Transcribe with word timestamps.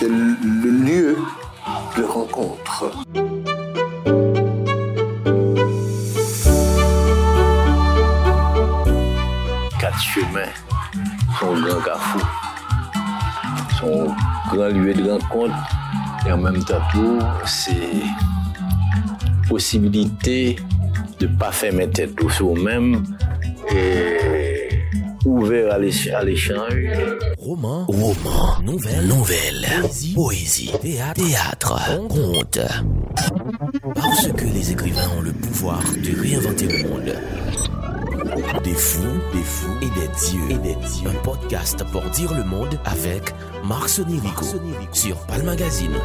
c'est 0.00 0.08
le 0.08 0.70
lieu 0.70 1.18
de 1.94 2.02
rencontre. 2.04 2.90
Quatre 9.78 10.00
chemins, 10.00 10.54
son 11.38 11.52
grand 11.60 11.80
carrefour, 11.82 12.26
son 13.78 14.06
grand 14.50 14.68
lieu 14.68 14.94
de 14.94 15.10
rencontre, 15.10 15.54
et 16.26 16.32
en 16.32 16.38
même 16.38 16.64
temps 16.64 16.80
tout, 16.92 17.18
c'est 17.44 18.00
possibilité 19.50 20.56
de 21.18 21.26
ne 21.26 21.36
pas 21.36 21.52
mettre 21.74 21.92
tête 21.92 22.30
sur 22.30 22.56
même 22.56 23.04
et 23.70 24.80
ouvert 25.26 25.74
à 25.74 25.78
l'échange. 25.78 27.29
Roman, 27.50 27.84
roman, 27.88 28.62
nouvelle, 28.62 29.08
nouvelle, 29.08 29.66
poésie, 29.82 30.14
poésie 30.14 30.70
théâtre, 30.80 31.20
théâtre, 31.20 32.06
conte. 32.06 32.60
Parce 33.92 34.28
que 34.28 34.44
les 34.44 34.70
écrivains 34.70 35.08
ont 35.18 35.20
le 35.20 35.32
pouvoir 35.32 35.82
de 35.96 36.20
réinventer 36.20 36.68
le 36.68 36.88
monde. 36.88 37.12
Des 38.62 38.72
fous, 38.72 39.02
des 39.32 39.42
fous 39.42 39.74
et 39.82 39.86
des 39.86 40.06
dieux. 40.28 40.50
Et 40.50 40.58
des 40.58 40.76
dieux. 40.76 41.08
Un 41.08 41.24
podcast 41.24 41.82
pour 41.90 42.02
dire 42.10 42.32
le 42.34 42.44
monde 42.44 42.78
avec 42.84 43.34
Marc 43.66 43.88
Sonirico 43.88 44.44
sur 44.92 45.16
Palm 45.26 45.46
Magazine. 45.46 45.96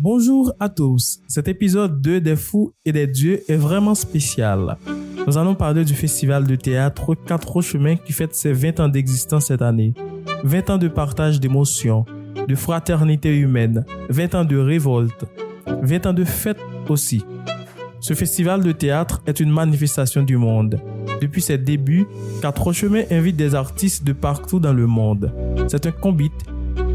Bonjour 0.00 0.52
à 0.58 0.68
tous. 0.68 1.20
Cet 1.28 1.46
épisode 1.46 2.02
2 2.02 2.20
des 2.20 2.34
fous 2.34 2.72
et 2.84 2.90
des 2.90 3.06
dieux 3.06 3.40
est 3.48 3.56
vraiment 3.56 3.94
spécial. 3.94 4.76
Nous 5.28 5.36
allons 5.36 5.54
parler 5.54 5.84
du 5.84 5.92
festival 5.92 6.46
de 6.46 6.56
théâtre 6.56 7.14
Quatre 7.14 7.60
Chemins 7.60 7.96
qui 7.96 8.14
fête 8.14 8.34
ses 8.34 8.54
20 8.54 8.80
ans 8.80 8.88
d'existence 8.88 9.48
cette 9.48 9.60
année. 9.60 9.92
20 10.42 10.70
ans 10.70 10.78
de 10.78 10.88
partage 10.88 11.38
d'émotions, 11.38 12.06
de 12.48 12.54
fraternité 12.54 13.36
humaine, 13.36 13.84
20 14.08 14.34
ans 14.36 14.44
de 14.46 14.56
révolte, 14.56 15.26
20 15.82 16.06
ans 16.06 16.12
de 16.14 16.24
fête 16.24 16.56
aussi. 16.88 17.26
Ce 18.00 18.14
festival 18.14 18.62
de 18.62 18.72
théâtre 18.72 19.20
est 19.26 19.38
une 19.38 19.50
manifestation 19.50 20.22
du 20.22 20.38
monde. 20.38 20.80
Depuis 21.20 21.42
ses 21.42 21.58
débuts, 21.58 22.06
Quatre 22.40 22.72
Chemins 22.72 23.04
invite 23.10 23.36
des 23.36 23.54
artistes 23.54 24.04
de 24.04 24.14
partout 24.14 24.60
dans 24.60 24.72
le 24.72 24.86
monde. 24.86 25.30
C'est 25.68 25.84
un 25.84 25.92
combit, 25.92 26.32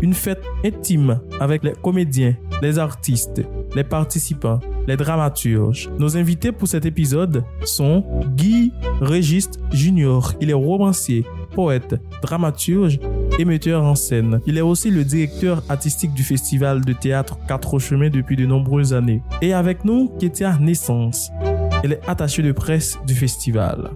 une 0.01 0.13
fête 0.13 0.43
intime 0.65 1.19
avec 1.39 1.63
les 1.63 1.73
comédiens, 1.81 2.35
les 2.61 2.79
artistes, 2.79 3.41
les 3.75 3.83
participants, 3.83 4.59
les 4.87 4.97
dramaturges. 4.97 5.89
Nos 5.97 6.17
invités 6.17 6.51
pour 6.51 6.67
cet 6.67 6.85
épisode 6.85 7.43
sont 7.63 8.03
Guy 8.35 8.73
Régiste 9.01 9.59
Junior. 9.71 10.33
Il 10.41 10.49
est 10.49 10.53
romancier, 10.53 11.25
poète, 11.51 11.95
dramaturge 12.21 12.99
et 13.39 13.45
metteur 13.45 13.83
en 13.83 13.95
scène. 13.95 14.39
Il 14.45 14.57
est 14.57 14.61
aussi 14.61 14.89
le 14.89 15.03
directeur 15.03 15.63
artistique 15.69 16.13
du 16.13 16.23
festival 16.23 16.83
de 16.83 16.93
théâtre 16.93 17.37
Quatre 17.47 17.79
Chemins 17.79 18.09
depuis 18.09 18.35
de 18.35 18.45
nombreuses 18.45 18.93
années. 18.93 19.23
Et 19.41 19.53
avec 19.53 19.85
nous, 19.85 20.09
Kétia 20.19 20.57
Naissance. 20.59 21.31
Elle 21.83 21.93
est 21.93 22.01
attachée 22.07 22.43
de 22.43 22.51
presse 22.51 22.97
du 23.05 23.13
festival. 23.15 23.91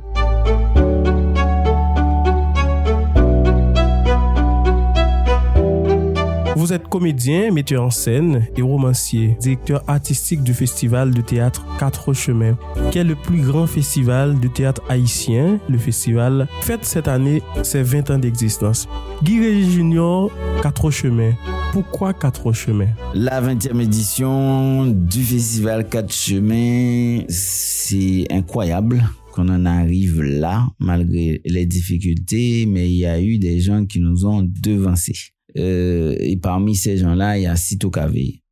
Vous 6.58 6.74
êtes 6.74 6.88
comédien, 6.88 7.52
metteur 7.52 7.84
en 7.84 7.92
scène 7.92 8.48
et 8.58 8.64
romancier, 8.64 9.38
directeur 9.40 9.84
artistique 9.86 10.42
du 10.42 10.56
festival 10.56 11.14
de 11.14 11.22
théâtre 11.22 11.64
Quatre 11.78 12.14
Chemins, 12.14 12.58
qui 12.92 12.98
est 12.98 13.04
le 13.04 13.14
plus 13.14 13.44
grand 13.44 13.68
festival 13.68 14.40
de 14.40 14.48
théâtre 14.48 14.82
haïtien. 14.90 15.60
Le 15.70 15.78
festival 15.78 16.48
fête 16.62 16.84
cette 16.84 17.08
année 17.08 17.44
ses 17.62 17.84
20 17.84 18.10
ans 18.10 18.18
d'existence? 18.18 18.90
Guy 19.22 19.40
Régis 19.40 19.70
Junior, 19.70 20.32
Quatre 20.64 20.90
Chemins. 20.90 21.34
Pourquoi 21.74 22.16
Quatre 22.16 22.52
Chemins? 22.54 22.90
La 23.14 23.40
20e 23.40 23.80
édition 23.80 24.88
du 24.88 25.24
festival 25.24 25.88
Quatre 25.88 26.12
Chemins, 26.12 27.24
c'est 27.30 28.26
incroyable 28.32 29.08
qu'on 29.32 29.50
en 29.50 29.64
arrive 29.68 30.24
là, 30.24 30.68
malgré 30.80 31.40
les 31.46 31.68
difficultés, 31.68 32.66
mais 32.68 32.90
il 32.90 32.98
y 32.98 33.06
a 33.06 33.22
eu 33.22 33.38
des 33.38 33.60
gens 33.60 33.86
qui 33.86 34.00
nous 34.00 34.26
ont 34.26 34.42
devancés. 34.42 35.37
Euh, 35.58 36.16
et 36.20 36.38
parmi 36.38 36.76
ces 36.76 36.98
gens-là, 36.98 37.38
il 37.38 37.44
y 37.44 37.48
a 37.48 37.56
Sito 37.56 37.90
Kavé. 37.90 38.44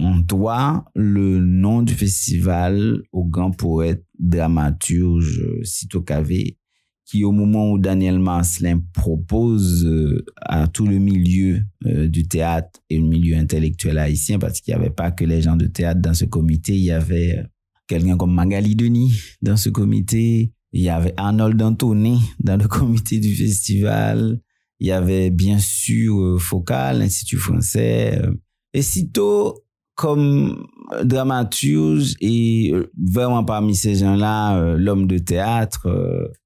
On 0.00 0.16
doit 0.16 0.84
le 0.94 1.40
nom 1.40 1.82
du 1.82 1.92
festival 1.92 3.02
au 3.12 3.24
grand 3.24 3.50
poète 3.50 4.04
dramaturge 4.18 5.44
Sito 5.62 6.00
Kavé, 6.00 6.56
qui 7.04 7.22
au 7.24 7.32
moment 7.32 7.70
où 7.70 7.78
Daniel 7.78 8.18
Marcelin 8.18 8.80
propose 8.94 9.84
euh, 9.84 10.24
à 10.36 10.68
tout 10.68 10.86
le 10.86 10.98
milieu 10.98 11.62
euh, 11.84 12.08
du 12.08 12.26
théâtre 12.26 12.80
et 12.88 12.98
le 12.98 13.04
milieu 13.04 13.36
intellectuel 13.36 13.98
haïtien, 13.98 14.38
parce 14.38 14.60
qu'il 14.60 14.74
n'y 14.74 14.80
avait 14.80 14.90
pas 14.90 15.10
que 15.10 15.24
les 15.24 15.42
gens 15.42 15.56
de 15.56 15.66
théâtre 15.66 16.00
dans 16.00 16.14
ce 16.14 16.24
comité, 16.24 16.72
il 16.72 16.84
y 16.84 16.90
avait 16.90 17.44
quelqu'un 17.86 18.16
comme 18.16 18.32
Magali 18.32 18.74
Denis 18.74 19.12
dans 19.42 19.58
ce 19.58 19.68
comité, 19.68 20.52
il 20.72 20.82
y 20.82 20.88
avait 20.88 21.14
Arnold 21.18 21.60
Anthony 21.60 22.20
dans 22.40 22.56
le 22.56 22.68
comité 22.68 23.18
du 23.20 23.34
festival, 23.34 24.40
il 24.80 24.88
y 24.88 24.92
avait 24.92 25.30
bien 25.30 25.58
sûr 25.58 26.20
euh, 26.20 26.38
Focal, 26.38 26.98
l'Institut 26.98 27.38
français. 27.38 28.20
Euh, 28.22 28.34
et 28.72 28.82
sitôt, 28.82 29.64
comme 29.94 30.66
dramaturge 31.04 32.16
et 32.20 32.72
euh, 32.74 32.90
vraiment 33.00 33.44
parmi 33.44 33.74
ces 33.74 33.94
gens-là, 33.94 34.74
l'homme 34.76 35.06
de 35.06 35.18
théâtre, 35.18 35.88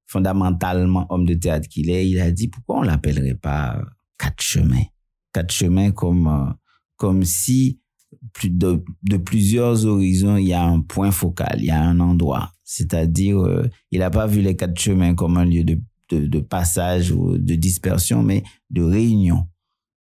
fondamentalement 0.05 1.07
homme 1.09 1.25
de 1.25 1.33
théâtre 1.33 1.67
qu'il 1.67 1.89
est, 1.89 2.07
il 2.07 2.19
a 2.19 2.31
dit 2.31 2.47
pourquoi 2.47 2.79
on 2.79 2.81
l'appellerait 2.83 3.35
pas 3.35 3.81
quatre 4.17 4.41
chemins? 4.41 4.85
Quatre 5.33 5.53
chemins 5.53 5.91
comme, 5.91 6.55
comme 6.97 7.23
si 7.23 7.81
de, 8.43 8.83
plusieurs 9.17 9.85
horizons, 9.85 10.37
il 10.37 10.47
y 10.47 10.53
a 10.53 10.63
un 10.63 10.81
point 10.81 11.11
focal, 11.11 11.57
il 11.59 11.65
y 11.65 11.71
a 11.71 11.81
un 11.81 11.99
endroit. 11.99 12.51
C'est-à-dire, 12.63 13.39
il 13.91 13.99
n'a 13.99 14.09
pas 14.09 14.27
vu 14.27 14.41
les 14.41 14.55
quatre 14.55 14.79
chemins 14.79 15.15
comme 15.15 15.37
un 15.37 15.45
lieu 15.45 15.63
de 15.63 15.79
de, 16.09 16.39
passage 16.39 17.11
ou 17.11 17.37
de 17.37 17.55
dispersion, 17.55 18.23
mais 18.23 18.43
de 18.69 18.81
réunion. 18.81 19.45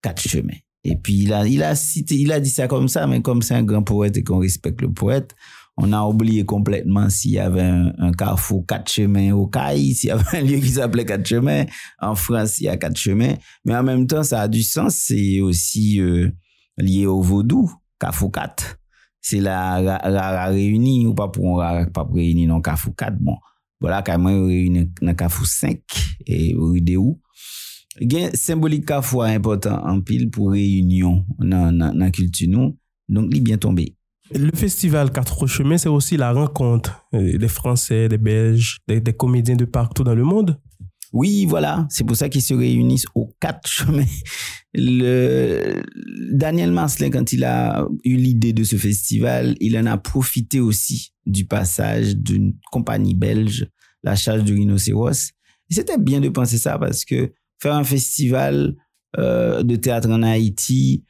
Quatre 0.02 0.22
chemins. 0.22 0.58
Et 0.84 0.96
puis, 0.96 1.22
il 1.22 1.32
a, 1.32 1.46
il 1.46 1.62
a 1.62 1.74
cité, 1.74 2.14
il 2.14 2.32
a 2.32 2.41
dit 2.41 2.50
ça 2.50 2.69
comme 2.69 2.88
ça, 2.88 3.06
mais 3.06 3.20
comme 3.20 3.42
c'est 3.42 3.54
un 3.54 3.64
grand 3.64 3.82
poète 3.82 4.16
et 4.16 4.22
qu'on 4.22 4.38
respecte 4.38 4.80
le 4.80 4.92
poète, 4.92 5.34
on 5.80 5.92
a 5.92 6.02
oublié 6.02 6.44
complètement 6.44 7.08
s'il 7.08 7.32
y 7.32 7.38
avait 7.38 7.62
un, 7.62 8.12
carrefour 8.12 8.66
quatre 8.66 8.91
chemins 8.91 9.32
au 9.32 9.46
CAI, 9.46 9.92
s'il 9.94 10.08
y 10.08 10.10
avait 10.10 10.38
un 10.38 10.42
lieu 10.42 10.58
qui 10.58 10.70
s'appelait 10.70 11.04
quatre 11.04 11.26
chemins. 11.26 11.64
En 12.00 12.16
France, 12.16 12.58
il 12.58 12.64
y 12.64 12.69
a 12.69 12.76
quatre 12.76 12.96
chemins. 12.96 13.34
Mais 13.64 13.76
en 13.76 13.84
même 13.84 14.06
temps, 14.06 14.25
ça 14.25 14.42
a 14.42 14.48
du 14.48 14.62
sens. 14.62 14.96
C'est 14.96 15.40
aussi 15.40 16.00
euh, 16.00 16.30
lié 16.76 17.06
au 17.06 17.22
vaudou, 17.22 17.70
carrefour 18.00 18.32
quatre. 18.32 18.78
C'est 19.20 19.40
la, 19.40 19.80
la, 19.80 20.46
réunie, 20.46 21.06
ou 21.06 21.14
pas 21.14 21.28
pour 21.28 21.62
un 21.62 21.84
pas 21.86 22.08
réunir, 22.12 22.48
non, 22.48 22.60
carrefour 22.60 22.94
quatre. 22.96 23.19
Bon, 23.20 23.36
voilà, 23.80 24.02
quand 24.02 24.18
même, 24.18 24.46
réuni 24.46 24.90
dans 25.00 25.14
Carrefour 25.14 25.46
5 25.46 25.80
et 26.26 26.54
rue 26.56 26.80
des 26.80 26.96
Il 28.00 28.12
y 28.12 28.24
a 28.24 28.30
symbolique 28.32 28.86
Carrefour 28.86 29.24
important 29.24 29.80
en 29.84 30.00
pile 30.00 30.30
pour 30.30 30.52
réunion 30.52 31.24
dans 31.38 31.94
la 31.94 32.10
culture 32.10 32.48
nous. 32.48 32.76
Donc, 33.08 33.28
il 33.30 33.38
est 33.38 33.40
bien 33.40 33.58
tombé. 33.58 33.94
Le 34.34 34.50
festival 34.54 35.10
Quatre 35.10 35.46
Chemins, 35.46 35.78
c'est 35.78 35.88
aussi 35.88 36.18
la 36.18 36.32
rencontre 36.32 37.06
euh, 37.14 37.38
des 37.38 37.48
Français, 37.48 38.08
des 38.08 38.18
Belges, 38.18 38.78
des 38.86 39.00
comédiens 39.14 39.56
de 39.56 39.64
partout 39.64 40.04
dans 40.04 40.14
le 40.14 40.24
monde. 40.24 40.60
Oui, 41.12 41.46
voilà, 41.46 41.86
c'est 41.88 42.04
pour 42.04 42.16
ça 42.16 42.28
qu'ils 42.28 42.42
se 42.42 42.54
réunissent 42.54 43.06
aux 43.14 43.34
quatre 43.41 43.69
chemins. 43.69 44.04
Daniel 46.32 46.72
Marcelin, 46.72 47.10
quand 47.10 47.32
il 47.32 47.44
a 47.44 47.87
eu 48.05 48.16
l'idée 48.16 48.52
de 48.52 48.64
ce 48.64 48.76
festival, 48.76 49.56
il 49.60 49.78
en 49.78 49.87
a 49.87 49.96
profité 49.96 50.60
aussi 50.60 51.12
du 51.25 51.46
passage 51.46 52.16
d'une 52.16 52.55
compagnie 52.70 53.14
belge, 53.14 53.66
la 54.02 54.16
charge 54.16 54.44
du 54.44 54.55
rhinocéros. 54.55 55.32
C'était 55.70 55.99
bien 55.99 56.20
de 56.20 56.28
penser 56.28 56.58
ça 56.58 56.78
parce 56.78 57.05
que 57.05 57.32
faire 57.60 57.75
un 57.75 57.84
festival 57.84 58.75
euh, 59.19 59.62
de 59.62 59.76
théâtre 59.76 60.10
en 60.10 60.22
Haïti, 60.22 61.05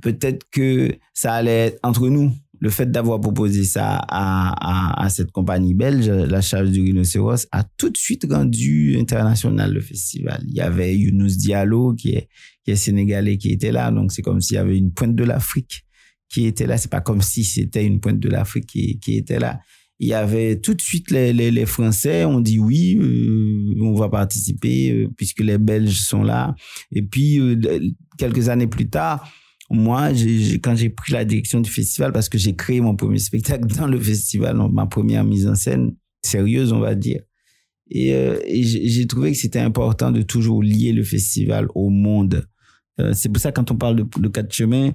peut-être 0.00 0.46
que 0.50 0.96
ça 1.12 1.34
allait 1.34 1.66
être 1.66 1.80
entre 1.82 2.08
nous 2.08 2.32
le 2.58 2.70
fait 2.70 2.90
d'avoir 2.90 3.20
proposé 3.20 3.64
ça 3.64 4.04
à, 4.08 5.06
cette 5.10 5.30
compagnie 5.30 5.74
belge, 5.74 6.08
la 6.08 6.40
charge 6.40 6.70
du 6.70 6.82
rhinocéros, 6.82 7.46
a 7.52 7.64
tout 7.76 7.90
de 7.90 7.96
suite 7.96 8.26
rendu 8.30 8.96
international 8.98 9.72
le 9.72 9.80
festival. 9.80 10.42
Il 10.48 10.54
y 10.54 10.60
avait 10.60 10.96
Younous 10.96 11.36
Diallo, 11.36 11.94
qui 11.94 12.12
est, 12.12 12.28
qui 12.64 12.76
sénégalais, 12.76 13.38
qui 13.38 13.50
était 13.50 13.72
là. 13.72 13.90
Donc, 13.90 14.12
c'est 14.12 14.22
comme 14.22 14.40
s'il 14.40 14.56
y 14.56 14.58
avait 14.58 14.76
une 14.76 14.92
pointe 14.92 15.14
de 15.14 15.24
l'Afrique 15.24 15.84
qui 16.28 16.46
était 16.46 16.66
là. 16.66 16.76
C'est 16.76 16.90
pas 16.90 17.00
comme 17.00 17.22
si 17.22 17.44
c'était 17.44 17.84
une 17.84 18.00
pointe 18.00 18.20
de 18.20 18.28
l'Afrique 18.28 18.66
qui, 18.66 19.16
était 19.16 19.38
là. 19.38 19.60
Il 19.98 20.08
y 20.08 20.14
avait 20.14 20.60
tout 20.60 20.74
de 20.74 20.82
suite 20.82 21.10
les, 21.10 21.66
Français 21.66 22.24
ont 22.24 22.40
dit 22.40 22.58
oui, 22.58 22.98
euh, 23.00 23.74
on 23.80 23.94
va 23.94 24.08
participer 24.08 24.92
euh, 24.92 25.08
puisque 25.16 25.40
les 25.40 25.58
Belges 25.58 26.00
sont 26.00 26.22
là. 26.22 26.54
Et 26.92 27.02
puis, 27.02 27.38
euh, 27.38 27.56
quelques 28.18 28.48
années 28.48 28.66
plus 28.66 28.88
tard, 28.88 29.30
moi, 29.70 30.10
quand 30.62 30.76
j'ai 30.76 30.90
pris 30.90 31.12
la 31.12 31.24
direction 31.24 31.60
du 31.60 31.70
festival, 31.70 32.12
parce 32.12 32.28
que 32.28 32.38
j'ai 32.38 32.54
créé 32.54 32.80
mon 32.80 32.94
premier 32.96 33.18
spectacle 33.18 33.66
dans 33.66 33.86
le 33.88 33.98
festival, 34.00 34.56
ma 34.72 34.86
première 34.86 35.24
mise 35.24 35.46
en 35.46 35.54
scène 35.54 35.94
sérieuse, 36.22 36.72
on 36.72 36.80
va 36.80 36.94
dire. 36.94 37.20
Et, 37.90 38.14
euh, 38.14 38.38
et 38.44 38.62
j'ai 38.64 39.06
trouvé 39.06 39.32
que 39.32 39.38
c'était 39.38 39.60
important 39.60 40.10
de 40.10 40.22
toujours 40.22 40.62
lier 40.62 40.92
le 40.92 41.04
festival 41.04 41.68
au 41.74 41.88
monde 41.90 42.46
Euh, 42.98 43.12
c'est 43.12 43.28
pour 43.28 43.40
ça 43.42 43.52
quand 43.52 43.70
on 43.70 43.76
parle 43.76 43.96
de, 43.96 44.06
de 44.20 44.28
quatre 44.28 44.52
chemins, 44.52 44.92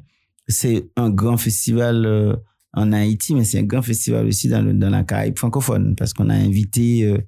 c'est 0.47 0.89
un 0.95 1.11
grand 1.11 1.37
festival 1.37 2.05
euh, 2.05 2.35
en 2.73 2.91
Haïti, 2.93 3.35
mais 3.35 3.43
c'est 3.43 3.59
un 3.59 3.63
grand 3.63 3.83
festival 3.83 4.25
aussi 4.25 4.47
dans, 4.49 4.61
le, 4.63 4.73
dans 4.73 4.89
la 4.89 5.03
Caraïbe 5.03 5.37
francophone 5.37 5.95
parce 5.95 6.13
qu'on 6.13 6.29
a 6.29 6.33
invité 6.33 7.03
euh, 7.05 7.19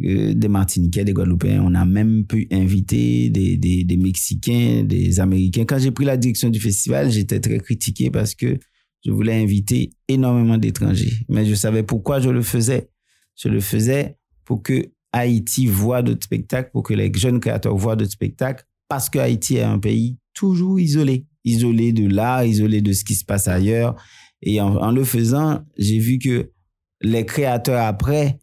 des 0.00 0.48
Martiniquais, 0.48 1.04
des 1.04 1.12
Guadeloupéens, 1.12 1.62
on 1.62 1.74
a 1.74 1.84
même 1.84 2.24
pu 2.26 2.48
inviter 2.50 3.30
des, 3.30 3.56
des, 3.56 3.96
Mexicains, 3.96 4.84
des 4.84 5.20
Américains. 5.20 5.64
Quand 5.64 5.78
j'ai 5.78 5.90
pris 5.90 6.04
la 6.04 6.16
direction 6.16 6.48
du 6.48 6.60
festival, 6.60 7.10
j'étais 7.10 7.40
très 7.40 7.58
critiqué 7.58 8.10
parce 8.10 8.34
que 8.34 8.58
je 9.04 9.10
voulais 9.10 9.34
inviter 9.34 9.90
énormément 10.08 10.58
d'étrangers, 10.58 11.12
mais 11.28 11.44
je 11.46 11.54
savais 11.54 11.82
pourquoi 11.82 12.20
je 12.20 12.30
le 12.30 12.42
faisais. 12.42 12.90
Je 13.36 13.48
le 13.48 13.60
faisais 13.60 14.16
pour 14.44 14.62
que 14.62 14.90
Haïti 15.12 15.66
voit 15.66 16.02
d'autres 16.02 16.24
spectacles, 16.24 16.70
pour 16.72 16.82
que 16.82 16.94
les 16.94 17.12
jeunes 17.14 17.40
créateurs 17.40 17.76
voient 17.76 17.96
d'autres 17.96 18.12
spectacles, 18.12 18.64
parce 18.88 19.08
que 19.08 19.18
Haïti 19.18 19.56
est 19.56 19.62
un 19.62 19.78
pays 19.78 20.18
toujours 20.34 20.78
isolé, 20.80 21.26
isolé 21.44 21.92
de 21.92 22.08
l'art, 22.08 22.44
isolé 22.44 22.80
de 22.80 22.92
ce 22.92 23.04
qui 23.04 23.14
se 23.14 23.24
passe 23.24 23.48
ailleurs. 23.48 23.96
Et 24.42 24.60
en 24.60 24.90
le 24.90 25.04
faisant, 25.04 25.62
j'ai 25.76 25.98
vu 25.98 26.18
que 26.18 26.50
les 27.02 27.26
créateurs 27.26 27.82
après 27.82 28.38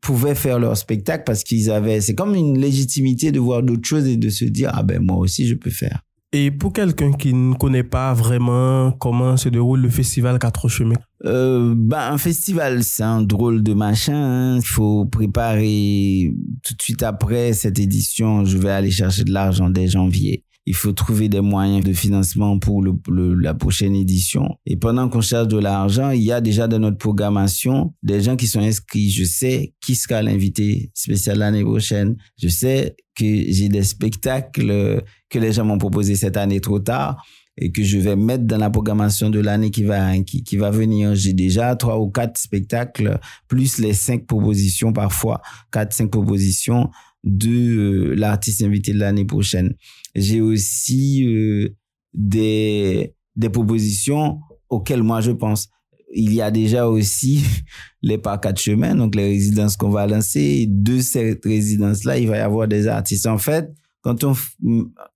pouvaient 0.00 0.34
faire 0.34 0.58
leur 0.58 0.76
spectacle 0.76 1.24
parce 1.26 1.42
qu'ils 1.44 1.70
avaient, 1.70 2.00
c'est 2.00 2.14
comme 2.14 2.34
une 2.34 2.58
légitimité 2.58 3.32
de 3.32 3.40
voir 3.40 3.62
d'autres 3.62 3.86
choses 3.88 4.06
et 4.06 4.16
de 4.16 4.28
se 4.28 4.44
dire, 4.44 4.70
ah 4.74 4.82
ben 4.82 5.00
moi 5.02 5.16
aussi 5.16 5.46
je 5.46 5.54
peux 5.54 5.70
faire. 5.70 6.00
Et 6.32 6.50
pour 6.50 6.72
quelqu'un 6.72 7.12
qui 7.12 7.32
ne 7.32 7.54
connaît 7.54 7.84
pas 7.84 8.12
vraiment 8.12 8.90
comment 8.92 9.36
se 9.36 9.48
déroule 9.48 9.80
le 9.80 9.88
festival 9.88 10.38
Quatre 10.38 10.68
Chemins, 10.68 10.96
Euh, 11.24 11.72
bah, 11.76 12.10
un 12.12 12.18
festival, 12.18 12.82
c'est 12.82 13.04
un 13.04 13.22
drôle 13.22 13.62
de 13.62 13.72
machin. 13.72 14.14
hein. 14.14 14.56
Il 14.58 14.66
faut 14.66 15.06
préparer 15.06 16.32
tout 16.62 16.74
de 16.74 16.82
suite 16.82 17.02
après 17.02 17.52
cette 17.52 17.78
édition. 17.78 18.44
Je 18.44 18.58
vais 18.58 18.70
aller 18.70 18.90
chercher 18.90 19.24
de 19.24 19.32
l'argent 19.32 19.70
dès 19.70 19.86
janvier. 19.88 20.44
Il 20.68 20.74
faut 20.74 20.92
trouver 20.92 21.28
des 21.28 21.40
moyens 21.40 21.84
de 21.84 21.92
financement 21.92 22.58
pour 22.58 22.82
le, 22.82 22.92
le- 23.08 23.34
la 23.34 23.54
prochaine 23.54 23.94
édition. 23.94 24.48
Et 24.66 24.76
pendant 24.76 25.08
qu'on 25.08 25.20
cherche 25.20 25.46
de 25.46 25.58
l'argent, 25.58 26.10
il 26.10 26.22
y 26.22 26.32
a 26.32 26.40
déjà 26.40 26.66
dans 26.66 26.80
notre 26.80 26.98
programmation 26.98 27.94
des 28.02 28.20
gens 28.20 28.34
qui 28.34 28.48
sont 28.48 28.60
inscrits. 28.60 29.10
Je 29.10 29.24
sais 29.24 29.74
qui 29.80 29.94
sera 29.94 30.22
l'invité 30.22 30.90
spécial 30.92 31.38
l'année 31.38 31.62
prochaine. 31.62 32.16
Je 32.42 32.48
sais 32.48 32.96
que 33.14 33.24
j'ai 33.24 33.68
des 33.68 33.84
spectacles 33.84 35.02
que 35.30 35.38
les 35.38 35.52
gens 35.52 35.64
m'ont 35.64 35.78
proposés 35.78 36.16
cette 36.16 36.36
année 36.36 36.60
trop 36.60 36.80
tard 36.80 37.24
et 37.58 37.72
que 37.72 37.82
je 37.82 37.96
vais 37.98 38.16
mettre 38.16 38.44
dans 38.44 38.58
la 38.58 38.68
programmation 38.68 39.30
de 39.30 39.40
l'année 39.40 39.70
qui 39.70 39.82
va, 39.82 40.18
qui, 40.18 40.42
qui 40.42 40.56
va 40.58 40.70
venir. 40.70 41.14
J'ai 41.14 41.32
déjà 41.32 41.74
trois 41.74 41.98
ou 41.98 42.10
quatre 42.10 42.36
spectacles, 42.38 43.18
plus 43.48 43.78
les 43.78 43.94
cinq 43.94 44.26
propositions 44.26 44.92
parfois, 44.92 45.40
quatre, 45.72 45.94
cinq 45.94 46.10
propositions 46.10 46.90
de 47.24 47.48
euh, 47.50 48.14
l'artiste 48.14 48.62
invité 48.62 48.92
de 48.92 48.98
l'année 48.98 49.24
prochaine. 49.24 49.74
J'ai 50.14 50.40
aussi 50.40 51.26
euh, 51.26 51.68
des, 52.14 53.14
des 53.34 53.50
propositions 53.50 54.40
auxquelles 54.68 55.02
moi 55.02 55.20
je 55.20 55.32
pense. 55.32 55.68
Il 56.14 56.32
y 56.32 56.40
a 56.40 56.50
déjà 56.50 56.88
aussi 56.88 57.42
les 58.02 58.18
parcs 58.18 58.44
quatre 58.44 58.60
chemins, 58.60 58.94
donc 58.94 59.14
les 59.14 59.26
résidences 59.26 59.76
qu'on 59.76 59.90
va 59.90 60.06
lancer. 60.06 60.66
De 60.68 61.00
ces 61.00 61.38
résidences-là, 61.44 62.18
il 62.18 62.28
va 62.28 62.36
y 62.36 62.40
avoir 62.40 62.68
des 62.68 62.86
artistes. 62.86 63.26
En 63.26 63.38
fait, 63.38 63.70
quand 64.02 64.22
on, 64.22 64.34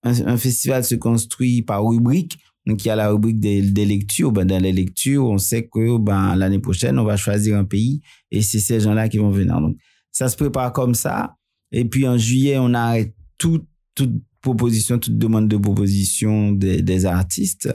un 0.03 0.37
festival 0.37 0.85
se 0.85 0.97
construit 0.97 1.63
par 1.63 1.87
rubrique, 1.87 2.39
donc 2.67 2.85
il 2.85 2.89
y 2.89 2.91
a 2.91 2.97
la 2.97 3.09
rubrique 3.09 3.41
des, 3.41 3.63
des 3.63 3.87
lectures, 3.87 4.33
ben 4.33 4.45
dans 4.45 4.63
les 4.63 4.73
lectures, 4.73 5.25
on 5.25 5.39
sait 5.39 5.67
que 5.67 5.99
ben 5.99 6.37
l'année 6.37 6.59
prochaine, 6.59 6.99
on 6.99 7.05
va 7.05 7.17
choisir 7.17 7.57
un 7.57 7.65
pays 7.65 8.01
et 8.31 8.43
c'est 8.43 8.59
ces 8.59 8.81
gens-là 8.81 9.09
qui 9.09 9.19
vont 9.19 9.31
venir. 9.31 9.61
Donc 9.61 9.77
ça 10.13 10.29
se 10.29 10.37
prépare 10.37 10.73
comme 10.73 10.95
ça. 10.95 11.37
Et 11.73 11.85
puis 11.85 12.07
en 12.07 12.19
juillet, 12.19 12.59
on 12.59 12.75
arrête 12.75 13.15
toute, 13.39 13.67
toute 13.95 14.23
proposition, 14.41 14.99
toute 14.99 15.19
demande 15.19 15.49
de 15.49 15.57
proposition 15.57 16.53
des, 16.53 16.83
des 16.83 17.07
artistes 17.07 17.69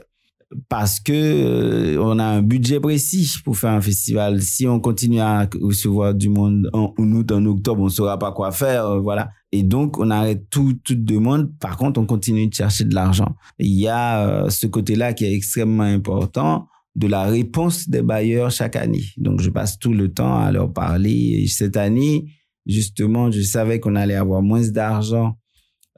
parce 0.69 0.99
que 0.99 1.13
euh, 1.13 2.01
on 2.01 2.19
a 2.19 2.23
un 2.23 2.41
budget 2.41 2.79
précis 2.79 3.35
pour 3.43 3.57
faire 3.57 3.71
un 3.71 3.81
festival. 3.81 4.41
Si 4.41 4.67
on 4.67 4.79
continue 4.79 5.19
à 5.19 5.47
recevoir 5.61 6.13
du 6.13 6.29
monde 6.29 6.69
en, 6.73 6.93
août, 6.97 7.31
en 7.31 7.45
octobre, 7.45 7.81
on 7.81 7.89
saura 7.89 8.19
pas 8.19 8.31
quoi 8.31 8.51
faire, 8.51 8.85
euh, 8.85 8.99
voilà. 8.99 9.29
Et 9.51 9.63
donc 9.63 9.99
on 9.99 10.09
arrête 10.09 10.49
tout, 10.49 10.73
toute 10.83 11.03
demande. 11.03 11.51
Par 11.59 11.77
contre, 11.77 11.99
on 11.99 12.05
continue 12.05 12.47
de 12.47 12.53
chercher 12.53 12.85
de 12.85 12.95
l'argent. 12.95 13.35
Il 13.59 13.73
y 13.73 13.87
a 13.87 14.27
euh, 14.27 14.49
ce 14.49 14.67
côté-là 14.67 15.13
qui 15.13 15.25
est 15.25 15.33
extrêmement 15.33 15.83
important 15.83 16.67
de 16.95 17.07
la 17.07 17.23
réponse 17.23 17.89
des 17.89 18.01
bailleurs 18.01 18.51
chaque 18.51 18.75
année. 18.75 19.03
Donc 19.17 19.41
je 19.41 19.49
passe 19.49 19.79
tout 19.79 19.93
le 19.93 20.13
temps 20.13 20.37
à 20.37 20.51
leur 20.51 20.71
parler. 20.71 21.41
Et 21.41 21.47
cette 21.47 21.75
année, 21.75 22.25
justement, 22.65 23.31
je 23.31 23.41
savais 23.41 23.79
qu'on 23.79 23.95
allait 23.95 24.15
avoir 24.15 24.41
moins 24.41 24.67
d'argent 24.69 25.37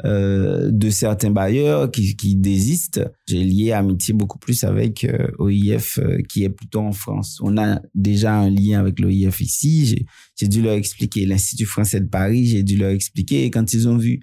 euh, 0.05 0.69
de 0.71 0.91
certains 0.91 1.31
bailleurs 1.31 1.89
qui, 1.89 2.35
désistent. 2.35 3.01
J'ai 3.27 3.43
lié 3.43 3.71
amitié 3.71 4.13
beaucoup 4.13 4.37
plus 4.37 4.63
avec 4.63 5.03
euh, 5.03 5.27
OIF 5.39 5.97
euh, 5.97 6.19
qui 6.29 6.43
est 6.43 6.49
plutôt 6.49 6.81
en 6.81 6.91
France. 6.91 7.39
On 7.41 7.57
a 7.57 7.81
déjà 7.95 8.35
un 8.35 8.51
lien 8.51 8.79
avec 8.79 8.99
l'OIF 8.99 9.41
ici. 9.41 10.05
J'ai- 10.35 10.47
dû 10.47 10.61
leur 10.61 10.73
expliquer 10.73 11.25
l'Institut 11.25 11.65
français 11.65 11.99
de 11.99 12.05
Paris. 12.05 12.45
J'ai 12.45 12.61
dû 12.61 12.77
leur 12.77 12.91
expliquer 12.91 13.45
et 13.45 13.49
quand 13.49 13.73
ils 13.73 13.87
ont 13.87 13.97
vu 13.97 14.19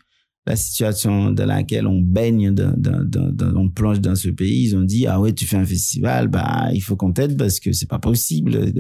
la 0.47 0.55
situation 0.55 1.33
dans 1.33 1.47
laquelle 1.47 1.89
on 1.89 2.01
baigne, 2.01 2.55
dans, 2.55 2.73
on 3.57 3.69
plonge 3.69 4.01
dans 4.01 4.15
ce 4.15 4.29
pays, 4.29 4.69
ils 4.69 4.77
ont 4.77 4.83
dit 4.83 5.09
ah 5.09 5.21
ouais 5.21 5.33
tu 5.33 5.45
fais 5.45 5.57
un 5.57 5.65
festival, 5.65 6.29
bah 6.29 6.69
il 6.73 6.83
faut 6.83 6.97
qu'on 6.97 7.13
t'aide 7.13 7.37
parce 7.37 7.59
que 7.59 7.73
c'est 7.73 7.89
pas 7.89 7.99
possible. 7.99 8.73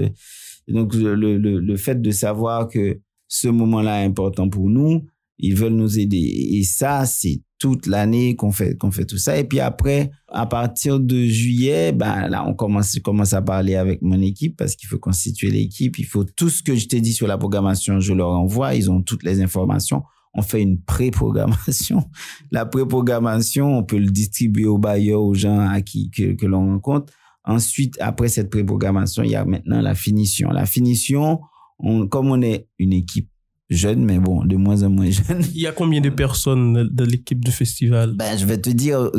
donc 0.68 0.94
le 0.94 1.76
fait 1.76 2.00
de 2.00 2.10
savoir 2.10 2.68
que 2.68 3.00
ce 3.28 3.48
moment-là 3.48 4.02
est 4.02 4.06
important 4.06 4.48
pour 4.48 4.68
nous, 4.68 5.06
ils 5.38 5.54
veulent 5.54 5.74
nous 5.74 5.98
aider. 5.98 6.16
Et 6.52 6.62
ça, 6.62 7.06
c'est 7.06 7.42
toute 7.58 7.86
l'année 7.86 8.36
qu'on 8.36 8.52
fait, 8.52 8.76
qu'on 8.76 8.90
fait 8.90 9.06
tout 9.06 9.16
ça. 9.16 9.38
Et 9.38 9.44
puis 9.44 9.58
après, 9.60 10.10
à 10.28 10.46
partir 10.46 11.00
de 11.00 11.24
juillet, 11.24 11.92
ben 11.92 12.28
là, 12.28 12.44
on 12.46 12.54
commence, 12.54 12.98
commence 12.98 13.32
à 13.32 13.42
parler 13.42 13.74
avec 13.74 14.02
mon 14.02 14.20
équipe 14.20 14.56
parce 14.56 14.76
qu'il 14.76 14.88
faut 14.88 14.98
constituer 14.98 15.50
l'équipe. 15.50 15.98
Il 15.98 16.04
faut 16.04 16.24
tout 16.24 16.50
ce 16.50 16.62
que 16.62 16.74
je 16.74 16.86
t'ai 16.86 17.00
dit 17.00 17.12
sur 17.12 17.26
la 17.26 17.38
programmation, 17.38 18.00
je 18.00 18.12
leur 18.12 18.28
envoie. 18.30 18.74
Ils 18.74 18.90
ont 18.90 19.02
toutes 19.02 19.22
les 19.22 19.40
informations. 19.40 20.02
On 20.34 20.42
fait 20.42 20.62
une 20.62 20.80
pré-programmation. 20.80 22.04
La 22.50 22.66
pré-programmation, 22.66 23.78
on 23.78 23.84
peut 23.84 23.98
le 23.98 24.10
distribuer 24.10 24.66
aux 24.66 24.78
bailleurs, 24.78 25.22
aux 25.22 25.34
gens 25.34 25.60
à 25.60 25.80
qui 25.80 26.10
que, 26.10 26.44
l'on 26.44 26.66
rencontre. 26.66 27.12
Ensuite, 27.44 27.96
après 28.00 28.28
cette 28.28 28.50
pré-programmation, 28.50 29.22
il 29.22 29.30
y 29.30 29.36
a 29.36 29.44
maintenant 29.44 29.80
la 29.80 29.94
finition. 29.94 30.50
La 30.50 30.66
finition, 30.66 31.40
on, 31.78 32.06
comme 32.06 32.30
on 32.30 32.42
est 32.42 32.68
une 32.78 32.92
équipe 32.92 33.28
jeune, 33.70 34.04
mais 34.04 34.18
bon, 34.18 34.44
de 34.44 34.56
moins 34.56 34.82
en 34.82 34.90
moins 34.90 35.10
jeune, 35.10 35.42
il 35.54 35.62
y 35.62 35.66
a 35.66 35.72
combien 35.72 36.00
de 36.00 36.10
personnes 36.10 36.88
de 36.90 37.04
l'équipe 37.04 37.42
du 37.42 37.50
festival? 37.50 38.14
Ben, 38.14 38.36
je 38.36 38.44
vais 38.44 38.60
te 38.60 38.70
dire, 38.70 39.10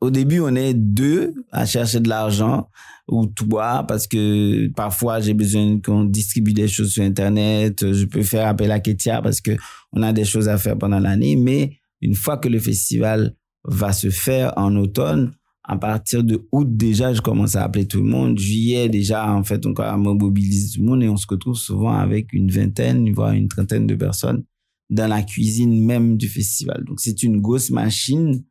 au 0.00 0.10
début, 0.10 0.40
on 0.40 0.54
est 0.54 0.74
deux 0.74 1.34
à 1.50 1.64
chercher 1.64 2.00
de 2.00 2.08
l'argent, 2.08 2.68
ou 3.08 3.26
toi, 3.26 3.84
parce 3.86 4.06
que 4.06 4.68
parfois, 4.72 5.20
j'ai 5.20 5.34
besoin 5.34 5.80
qu'on 5.80 6.04
distribue 6.04 6.52
des 6.52 6.68
choses 6.68 6.90
sur 6.90 7.04
Internet. 7.04 7.92
Je 7.92 8.04
peux 8.04 8.22
faire 8.22 8.48
appel 8.48 8.70
à 8.70 8.80
Ketia 8.80 9.22
parce 9.22 9.40
que 9.40 9.52
on 9.92 10.02
a 10.02 10.12
des 10.12 10.24
choses 10.24 10.48
à 10.48 10.58
faire 10.58 10.76
pendant 10.76 10.98
l'année. 10.98 11.36
Mais 11.36 11.78
une 12.00 12.14
fois 12.14 12.36
que 12.36 12.48
le 12.48 12.58
festival 12.58 13.34
va 13.64 13.92
se 13.92 14.10
faire 14.10 14.52
en 14.56 14.74
automne, 14.76 15.32
à 15.68 15.76
partir 15.76 16.22
de 16.22 16.46
août, 16.52 16.68
déjà, 16.70 17.12
je 17.12 17.20
commence 17.20 17.56
à 17.56 17.64
appeler 17.64 17.86
tout 17.86 17.98
le 17.98 18.08
monde. 18.08 18.38
Juillet, 18.38 18.88
déjà, 18.88 19.32
en 19.32 19.42
fait, 19.42 19.66
on 19.66 19.98
mobilise 19.98 20.72
tout 20.72 20.80
le 20.80 20.86
monde 20.86 21.02
et 21.02 21.08
on 21.08 21.16
se 21.16 21.26
retrouve 21.28 21.56
souvent 21.56 21.92
avec 21.92 22.32
une 22.32 22.50
vingtaine, 22.50 23.12
voire 23.12 23.32
une 23.32 23.48
trentaine 23.48 23.86
de 23.86 23.96
personnes 23.96 24.44
dans 24.90 25.08
la 25.08 25.22
cuisine 25.22 25.84
même 25.84 26.16
du 26.16 26.28
festival. 26.28 26.84
Donc, 26.86 27.00
c'est 27.00 27.24
une 27.24 27.40
grosse 27.40 27.70
machine 27.70 28.44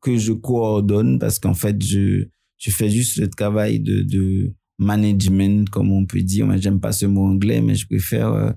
que 0.00 0.16
je 0.16 0.32
coordonne 0.32 1.18
parce 1.18 1.40
qu'en 1.40 1.54
fait, 1.54 1.82
je, 1.84 2.26
je 2.56 2.70
fais 2.70 2.88
juste 2.88 3.16
le 3.16 3.28
travail 3.28 3.80
de, 3.80 4.02
de 4.02 4.54
management, 4.78 5.68
comme 5.70 5.90
on 5.90 6.06
peut 6.06 6.22
dire. 6.22 6.46
Moi, 6.46 6.56
j'aime 6.58 6.78
pas 6.78 6.92
ce 6.92 7.06
mot 7.06 7.24
anglais, 7.24 7.60
mais 7.60 7.74
je 7.74 7.86
préfère 7.86 8.32
euh, 8.32 8.52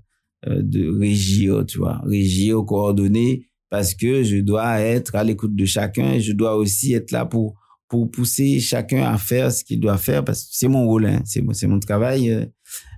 euh, 0.48 0.62
de 0.62 0.88
régir, 0.88 1.65
tu 1.67 1.79
vois, 1.79 2.00
régir, 2.05 2.63
coordonner, 2.63 3.48
parce 3.72 3.96
que 3.96 4.22
je 4.24 4.38
dois 4.38 4.79
être 4.82 5.15
à 5.15 5.24
l'écoute 5.24 5.55
de 5.55 5.65
chacun 5.65 6.13
et 6.13 6.22
je 6.22 6.34
dois 6.34 6.55
aussi 6.55 6.93
être 6.93 7.10
là 7.10 7.25
pour 7.25 7.55
pour 7.94 8.10
pousser 8.10 8.60
chacun 8.60 9.04
à 9.04 9.20
faire 9.20 9.52
ce 9.52 9.64
qu'il 9.64 9.80
doit 9.80 10.00
faire 10.00 10.26
parce 10.26 10.46
que 10.46 10.50
c'est 10.54 10.68
mon 10.68 10.88
rôle, 10.88 11.06
hein, 11.06 11.22
c'est 11.26 11.68
mon, 11.68 11.80
travail. 11.80 12.32
euh. 12.32 12.44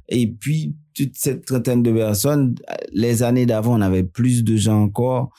Et 0.08 0.26
puis, 0.26 0.74
toute 0.94 1.18
cette 1.18 1.44
trentaine 1.44 1.84
de 1.84 1.92
personnes, 1.92 2.56
les 2.94 3.22
années 3.22 3.46
d'avant, 3.46 3.78
on 3.78 3.82
avait 3.82 4.06
plus 4.06 4.46
de 4.46 4.56
gens 4.56 4.84
encore. 4.84 5.34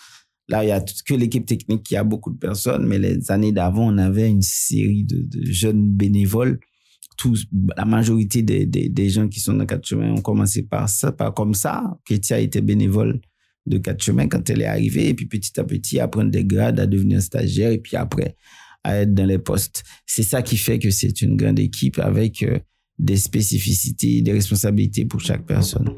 Là, 0.46 0.62
il 0.62 0.68
y 0.68 0.72
a 0.72 0.84
que 1.06 1.14
l'équipe 1.14 1.46
technique 1.46 1.84
qui 1.84 1.96
a 1.96 2.04
beaucoup 2.04 2.30
de 2.30 2.36
personnes, 2.36 2.84
mais 2.86 2.98
les 2.98 3.30
années 3.30 3.52
d'avant, 3.52 3.90
on 3.90 3.96
avait 3.96 4.28
une 4.28 4.42
série 4.42 5.04
de, 5.04 5.26
jeunes 5.50 5.88
bénévoles. 5.88 6.60
Tous, 7.16 7.46
la 7.78 7.86
majorité 7.86 8.42
des, 8.42 8.66
des, 8.66 8.90
des 8.90 9.08
gens 9.08 9.26
qui 9.26 9.40
sont 9.40 9.54
dans 9.54 9.64
Quatre 9.64 9.86
Chemins 9.86 10.12
ont 10.12 10.20
commencé 10.20 10.64
par 10.64 10.90
ça, 10.90 11.12
par 11.12 11.32
comme 11.32 11.54
ça. 11.54 11.98
Ketia 12.04 12.40
était 12.40 12.60
bénévole 12.60 13.22
de 13.64 13.78
Quatre 13.78 14.04
Chemins 14.04 14.28
quand 14.28 14.50
elle 14.50 14.60
est 14.60 14.66
arrivée, 14.66 15.08
et 15.08 15.14
puis 15.14 15.24
petit 15.24 15.58
à 15.58 15.64
petit, 15.64 15.98
à 15.98 16.08
prendre 16.08 16.30
des 16.30 16.44
grades, 16.44 16.78
à 16.78 16.86
devenir 16.86 17.22
stagiaire, 17.22 17.70
et 17.70 17.78
puis 17.78 17.96
après, 17.96 18.36
à 18.86 18.98
être 18.98 19.12
dans 19.12 19.26
les 19.26 19.38
postes. 19.38 19.82
C'est 20.06 20.22
ça 20.22 20.42
qui 20.42 20.56
fait 20.56 20.78
que 20.78 20.90
c'est 20.90 21.20
une 21.20 21.36
grande 21.36 21.58
équipe 21.58 21.98
avec 21.98 22.44
euh, 22.44 22.60
des 23.00 23.16
spécificités, 23.16 24.22
des 24.22 24.32
responsabilités 24.32 25.04
pour 25.04 25.20
chaque 25.20 25.44
personne 25.44 25.92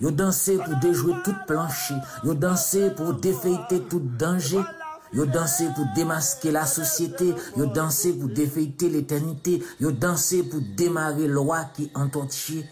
yo 0.00 0.10
dansé. 0.10 0.56
Pour 0.56 0.76
déjouer 0.76 1.14
toute 1.24 1.46
plancher. 1.46 1.94
Yo 2.24 2.34
dansé 2.34 2.90
pour 2.90 3.14
défeiter 3.14 3.80
tout 3.88 4.02
danger. 4.18 4.60
Yo 5.12 5.26
dansé 5.26 5.68
pour 5.74 5.86
démasquer 5.94 6.52
la 6.52 6.66
société. 6.66 7.34
Yo 7.56 7.66
dansé 7.66 8.12
pour 8.12 8.28
défeiter 8.28 8.88
l'éternité. 8.88 9.62
Yo 9.80 9.92
dansé 9.92 10.42
pour 10.42 10.60
démarrer 10.76 11.26
le 11.26 11.38
roi 11.38 11.64
qui 11.74 11.90
entend 11.94 12.28
chier. 12.28 12.66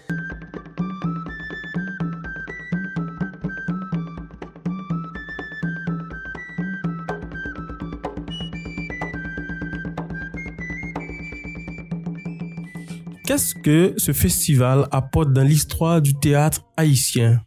Qu'est-ce 13.29 13.55
que 13.55 13.93
ce 13.99 14.13
festival 14.15 14.89
apporte 14.91 15.35
dans 15.35 15.43
l'histoire 15.43 16.01
du 16.01 16.15
théâtre 16.15 16.65
haïtien? 16.79 17.43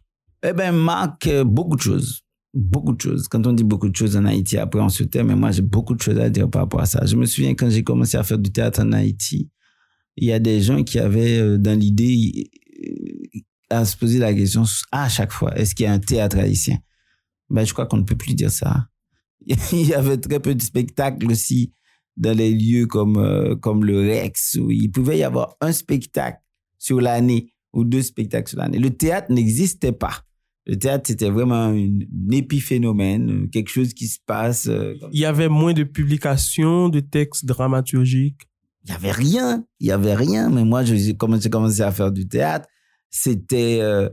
Eh 0.46 0.52
ben, 0.52 0.70
Marc, 0.70 1.26
euh, 1.26 1.42
beaucoup 1.42 1.74
de 1.74 1.80
choses. 1.82 2.22
Beaucoup 2.54 2.92
de 2.92 3.00
choses. 3.00 3.26
Quand 3.26 3.44
on 3.48 3.52
dit 3.52 3.64
beaucoup 3.64 3.88
de 3.88 3.96
choses 3.96 4.16
en 4.16 4.24
Haïti, 4.24 4.58
après 4.58 4.78
on 4.78 4.88
se 4.88 5.02
tait, 5.02 5.24
mais 5.24 5.34
moi 5.34 5.50
j'ai 5.50 5.62
beaucoup 5.62 5.96
de 5.96 6.00
choses 6.00 6.20
à 6.20 6.30
dire 6.30 6.48
par 6.48 6.62
rapport 6.62 6.82
à 6.82 6.86
ça. 6.86 7.04
Je 7.04 7.16
me 7.16 7.26
souviens 7.26 7.56
quand 7.56 7.68
j'ai 7.68 7.82
commencé 7.82 8.16
à 8.16 8.22
faire 8.22 8.38
du 8.38 8.52
théâtre 8.52 8.80
en 8.80 8.92
Haïti, 8.92 9.50
il 10.16 10.28
y 10.28 10.32
a 10.32 10.38
des 10.38 10.62
gens 10.62 10.84
qui 10.84 11.00
avaient 11.00 11.40
euh, 11.40 11.58
dans 11.58 11.76
l'idée 11.76 12.48
euh, 12.86 13.40
à 13.68 13.84
se 13.84 13.96
poser 13.96 14.20
la 14.20 14.32
question 14.32 14.62
à 14.92 15.08
chaque 15.08 15.32
fois, 15.32 15.52
est-ce 15.58 15.74
qu'il 15.74 15.86
y 15.86 15.88
a 15.88 15.92
un 15.92 15.98
théâtre 15.98 16.38
haïtien? 16.38 16.78
Ben, 17.50 17.64
je 17.64 17.72
crois 17.72 17.86
qu'on 17.86 17.96
ne 17.96 18.04
peut 18.04 18.14
plus 18.14 18.36
dire 18.36 18.52
ça. 18.52 18.86
Il 19.72 19.88
y 19.88 19.94
avait 19.94 20.18
très 20.18 20.38
peu 20.38 20.54
de 20.54 20.62
spectacles 20.62 21.28
aussi 21.28 21.72
dans 22.16 22.36
les 22.36 22.52
lieux 22.52 22.86
comme, 22.86 23.16
euh, 23.16 23.56
comme 23.56 23.84
le 23.84 24.00
Rex, 24.00 24.56
où 24.60 24.70
il 24.70 24.90
pouvait 24.90 25.18
y 25.18 25.22
avoir 25.22 25.56
un 25.60 25.72
spectacle 25.72 26.38
sur 26.78 27.00
l'année 27.00 27.52
ou 27.72 27.84
deux 27.84 28.02
spectacles 28.02 28.50
sur 28.50 28.58
l'année. 28.58 28.78
Le 28.78 28.90
théâtre 28.90 29.32
n'existait 29.32 29.92
pas. 29.92 30.22
Le 30.66 30.76
théâtre, 30.78 31.04
c'était 31.08 31.30
vraiment 31.30 31.72
un 31.74 31.88
épiphénomène, 32.30 33.48
quelque 33.50 33.70
chose 33.70 33.94
qui 33.94 34.06
se 34.06 34.18
passe. 34.26 34.66
euh, 34.68 34.94
Il 35.12 35.18
y 35.18 35.24
avait 35.24 35.48
moins 35.48 35.72
de 35.72 35.82
publications, 35.84 36.88
de 36.88 37.00
textes 37.00 37.44
dramaturgiques. 37.46 38.42
il 38.84 38.90
y 38.90 38.94
avait 38.94 39.10
rien, 39.10 39.64
il 39.80 39.88
y 39.88 39.90
avait 39.90 40.14
rien. 40.14 40.50
Mais 40.50 40.64
moi, 40.64 40.84
j'ai 40.84 41.16
commencé 41.16 41.82
à 41.82 41.90
faire 41.92 42.12
du 42.12 42.28
théâtre, 42.28 42.68
c'était 43.10 43.78
euh, 43.80 44.08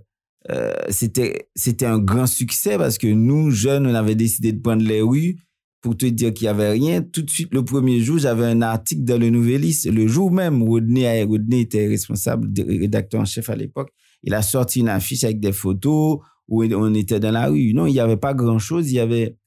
euh, 0.49 0.73
c'était 0.89 1.49
c'était 1.55 1.85
un 1.85 1.99
grand 1.99 2.25
succès 2.27 2.77
parce 2.77 2.97
que 2.97 3.07
nous 3.07 3.51
jeunes, 3.51 3.85
on 3.85 3.93
avait 3.93 4.15
décidé 4.15 4.51
de 4.53 4.61
prendre 4.61 4.83
les 4.83 5.01
rues 5.01 5.37
pour 5.81 5.95
te 5.95 6.05
dire 6.05 6.33
qu'il 6.33 6.45
y 6.45 6.47
avait 6.49 6.71
rien. 6.71 7.01
Tout 7.01 7.21
de 7.21 7.29
suite, 7.29 7.53
le 7.53 7.63
premier 7.63 7.99
jour, 8.01 8.17
j'avais 8.17 8.45
un 8.45 8.61
article 8.61 9.03
dans 9.03 9.17
le 9.19 9.29
Nouvelliste. 9.29 9.85
Le 9.91 10.07
jour 10.07 10.31
même, 10.31 10.61
Rodney, 10.63 11.23
Rodney 11.23 11.61
était 11.61 11.87
responsable, 11.87 12.51
de- 12.51 12.63
rédacteur 12.63 13.21
en 13.21 13.25
chef 13.25 13.49
à 13.49 13.55
l'époque. 13.55 13.89
Il 14.23 14.33
a 14.33 14.41
sorti 14.41 14.81
une 14.81 14.89
affiche 14.89 15.23
avec 15.23 15.39
des 15.39 15.53
photos 15.53 16.19
où 16.49 16.63
on 16.63 16.93
était 16.93 17.19
dans 17.19 17.31
la 17.31 17.47
rue. 17.47 17.73
Non, 17.73 17.85
il 17.85 17.93
n'y 17.93 17.99
avait 18.01 18.17
pas 18.17 18.33
grand-chose. 18.33 18.91
Il 18.91 18.95
y 18.95 18.99
avait, 18.99 19.37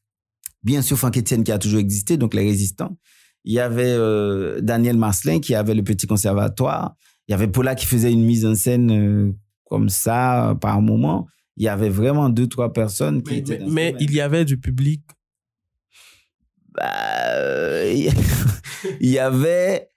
bien 0.63 0.81
sûr, 0.81 0.97
Franck 0.97 1.19
Etienne 1.19 1.45
qui 1.45 1.53
a 1.53 1.59
toujours 1.59 1.81
existé, 1.81 2.17
donc 2.17 2.33
les 2.35 2.43
résistants. 2.43 2.97
Il 3.45 3.53
y 3.53 3.59
avait 3.59 3.85
euh, 3.91 4.61
Daniel 4.63 4.97
Marcelin 4.97 5.41
qui 5.41 5.55
avait 5.55 5.75
le 5.75 5.83
petit 5.83 6.07
conservatoire. 6.07 6.95
Il 7.29 7.33
y 7.33 7.35
avait 7.35 7.49
Paula 7.49 7.75
qui 7.75 7.87
faisait 7.87 8.13
une 8.13 8.25
mise 8.25 8.47
en 8.47 8.55
scène 8.55 8.91
euh, 8.91 9.33
comme 9.69 9.89
ça 9.91 10.57
par 10.61 10.81
moment. 10.81 11.27
Il 11.57 11.65
y 11.65 11.69
avait 11.69 11.89
vraiment 11.91 12.31
deux, 12.31 12.47
trois 12.47 12.73
personnes 12.73 13.23
qui 13.23 13.33
Mais, 13.33 13.39
étaient 13.41 13.59
dans 13.59 13.69
mais 13.69 13.95
il 14.01 14.13
y 14.15 14.21
avait 14.21 14.45
du 14.47 14.59
public. 14.59 15.03
Bah, 16.75 16.91
euh, 17.37 17.93
il 19.01 19.11
y 19.11 19.19
avait 19.19 19.93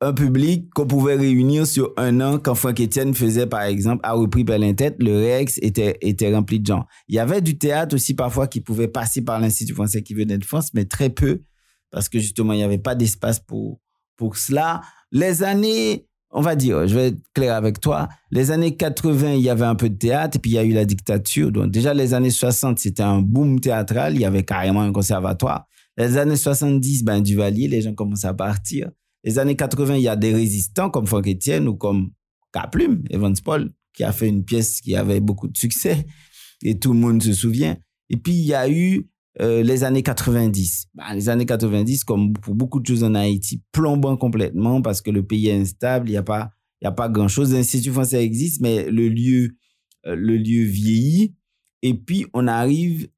un 0.00 0.12
public 0.12 0.68
qu'on 0.74 0.86
pouvait 0.86 1.16
réunir 1.16 1.66
sur 1.66 1.92
un 1.96 2.20
an 2.20 2.38
quand 2.38 2.54
Franck 2.54 2.80
Etienne 2.80 3.14
faisait, 3.14 3.46
par 3.46 3.62
exemple, 3.62 4.00
a 4.04 4.12
repris 4.12 4.44
Tête, 4.44 4.96
le 4.98 5.16
Rex 5.16 5.58
était, 5.62 5.96
était 6.02 6.34
rempli 6.34 6.60
de 6.60 6.66
gens. 6.66 6.84
Il 7.08 7.14
y 7.14 7.18
avait 7.18 7.40
du 7.40 7.56
théâtre 7.56 7.94
aussi 7.94 8.14
parfois 8.14 8.46
qui 8.46 8.60
pouvait 8.60 8.88
passer 8.88 9.22
par 9.22 9.40
l'Institut 9.40 9.74
français 9.74 10.02
qui 10.02 10.14
venait 10.14 10.38
de 10.38 10.44
France, 10.44 10.72
mais 10.74 10.84
très 10.84 11.08
peu, 11.08 11.42
parce 11.90 12.08
que 12.08 12.18
justement, 12.18 12.52
il 12.52 12.58
n'y 12.58 12.62
avait 12.62 12.78
pas 12.78 12.94
d'espace 12.94 13.40
pour, 13.40 13.80
pour 14.16 14.36
cela. 14.36 14.82
Les 15.12 15.42
années, 15.42 16.06
on 16.30 16.42
va 16.42 16.56
dire, 16.56 16.86
je 16.86 16.94
vais 16.94 17.06
être 17.08 17.22
clair 17.32 17.54
avec 17.54 17.80
toi, 17.80 18.08
les 18.30 18.50
années 18.50 18.76
80, 18.76 19.32
il 19.34 19.40
y 19.40 19.48
avait 19.48 19.64
un 19.64 19.76
peu 19.76 19.88
de 19.88 19.96
théâtre, 19.96 20.38
puis 20.40 20.50
il 20.50 20.54
y 20.54 20.58
a 20.58 20.64
eu 20.64 20.72
la 20.72 20.84
dictature. 20.84 21.50
Donc 21.50 21.70
déjà, 21.70 21.94
les 21.94 22.12
années 22.12 22.30
60, 22.30 22.78
c'était 22.78 23.02
un 23.02 23.22
boom 23.22 23.60
théâtral, 23.60 24.14
il 24.14 24.20
y 24.20 24.26
avait 24.26 24.44
carrément 24.44 24.82
un 24.82 24.92
conservatoire. 24.92 25.66
Les 25.96 26.16
années 26.18 26.36
70, 26.36 27.04
ben, 27.04 27.20
Duvalier, 27.20 27.68
les 27.68 27.82
gens 27.82 27.94
commencent 27.94 28.24
à 28.24 28.34
partir. 28.34 28.90
Les 29.24 29.38
années 29.38 29.56
80, 29.56 29.96
il 29.96 30.02
y 30.02 30.08
a 30.08 30.16
des 30.16 30.34
résistants 30.34 30.90
comme 30.90 31.06
Franck 31.06 31.26
Etienne 31.26 31.66
ou 31.68 31.74
comme 31.74 32.10
Caplume, 32.52 33.02
Evans 33.10 33.34
Paul, 33.42 33.72
qui 33.94 34.04
a 34.04 34.12
fait 34.12 34.28
une 34.28 34.44
pièce 34.44 34.80
qui 34.80 34.94
avait 34.94 35.20
beaucoup 35.20 35.48
de 35.48 35.56
succès 35.56 36.06
et 36.62 36.78
tout 36.78 36.92
le 36.92 36.98
monde 36.98 37.22
se 37.22 37.32
souvient. 37.32 37.76
Et 38.10 38.16
puis, 38.16 38.34
il 38.34 38.46
y 38.46 38.54
a 38.54 38.70
eu 38.70 39.08
euh, 39.40 39.62
les 39.62 39.84
années 39.84 40.02
90. 40.02 40.88
Ben, 40.94 41.14
les 41.14 41.28
années 41.28 41.46
90, 41.46 42.04
comme 42.04 42.34
pour 42.34 42.54
beaucoup 42.54 42.80
de 42.80 42.86
choses 42.86 43.02
en 43.02 43.14
Haïti, 43.14 43.62
plombant 43.72 44.16
complètement 44.16 44.82
parce 44.82 45.00
que 45.00 45.10
le 45.10 45.26
pays 45.26 45.48
est 45.48 45.58
instable, 45.58 46.08
il 46.08 46.12
n'y 46.12 46.18
a 46.18 46.22
pas, 46.22 46.52
pas 46.96 47.08
grand-chose. 47.08 47.52
L'Institut 47.52 47.90
français 47.90 48.22
existe, 48.22 48.60
mais 48.60 48.90
le 48.90 49.08
lieu, 49.08 49.56
euh, 50.06 50.14
le 50.14 50.36
lieu 50.36 50.64
vieillit. 50.64 51.34
Et 51.82 51.94
puis, 51.94 52.26
on 52.34 52.46
arrive 52.46 53.08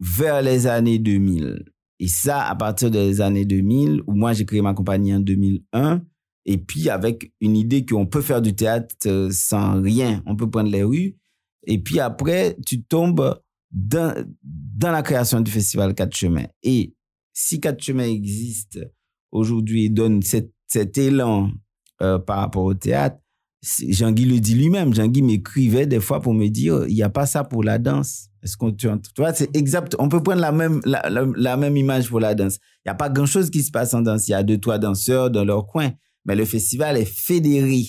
vers 0.00 0.42
les 0.42 0.66
années 0.66 0.98
2000. 0.98 1.64
Et 2.00 2.08
ça, 2.08 2.46
à 2.46 2.54
partir 2.54 2.90
des 2.90 3.20
années 3.20 3.44
2000, 3.44 4.02
où 4.06 4.14
moi 4.14 4.32
j'ai 4.32 4.44
créé 4.44 4.62
ma 4.62 4.74
compagnie 4.74 5.14
en 5.14 5.20
2001, 5.20 6.02
et 6.44 6.58
puis 6.58 6.88
avec 6.88 7.32
une 7.40 7.56
idée 7.56 7.84
qu'on 7.84 8.06
peut 8.06 8.22
faire 8.22 8.40
du 8.40 8.54
théâtre 8.54 9.28
sans 9.30 9.82
rien, 9.82 10.22
on 10.26 10.36
peut 10.36 10.48
prendre 10.48 10.70
les 10.70 10.82
rues. 10.82 11.16
Et 11.66 11.78
puis 11.78 12.00
après, 12.00 12.56
tu 12.64 12.82
tombes 12.82 13.38
dans, 13.70 14.24
la 14.80 15.02
création 15.02 15.40
du 15.40 15.50
festival 15.50 15.94
Quatre 15.94 16.16
Chemins. 16.16 16.46
Et 16.62 16.94
si 17.34 17.60
Quatre 17.60 17.82
Chemins 17.82 18.08
existe 18.08 18.80
aujourd'hui 19.30 19.84
et 19.84 19.88
donne 19.90 20.22
cet, 20.22 20.52
élan 20.96 21.50
euh, 22.00 22.18
par 22.18 22.38
rapport 22.38 22.64
au 22.64 22.74
théâtre, 22.74 23.18
Jean-Guy 23.62 24.24
le 24.24 24.38
dit 24.40 24.54
lui-même. 24.54 24.94
Jean-Guy 24.94 25.22
m'écrivait 25.22 25.86
des 25.86 26.00
fois 26.00 26.20
pour 26.20 26.32
me 26.34 26.48
dire, 26.48 26.84
il 26.88 26.94
n'y 26.94 27.02
a 27.02 27.08
pas 27.10 27.26
ça 27.26 27.44
pour 27.44 27.64
la 27.64 27.78
danse. 27.78 28.28
Est-ce 28.42 28.56
qu'on 28.56 28.72
tu, 28.72 28.88
vois, 29.16 29.34
c'est 29.34 29.54
exact. 29.56 29.96
On 29.98 30.08
peut 30.08 30.22
prendre 30.22 30.40
la 30.40 30.52
même, 30.52 30.80
la- 30.84 31.08
la 31.08 31.56
même 31.56 31.76
image 31.76 32.08
pour 32.08 32.20
la 32.20 32.34
danse. 32.34 32.56
Il 32.84 32.88
n'y 32.88 32.92
a 32.92 32.94
pas 32.94 33.08
grand-chose 33.10 33.50
qui 33.50 33.62
se 33.62 33.70
passe 33.72 33.94
en 33.94 34.02
danse. 34.02 34.28
Il 34.28 34.32
y 34.32 34.34
a 34.34 34.42
deux, 34.44 34.58
trois 34.58 34.78
danseurs 34.78 35.30
dans 35.30 35.44
leur 35.44 35.66
coin. 35.66 35.90
Mais 36.24 36.36
le 36.36 36.44
festival 36.44 36.96
est 36.96 37.04
fédéré 37.04 37.82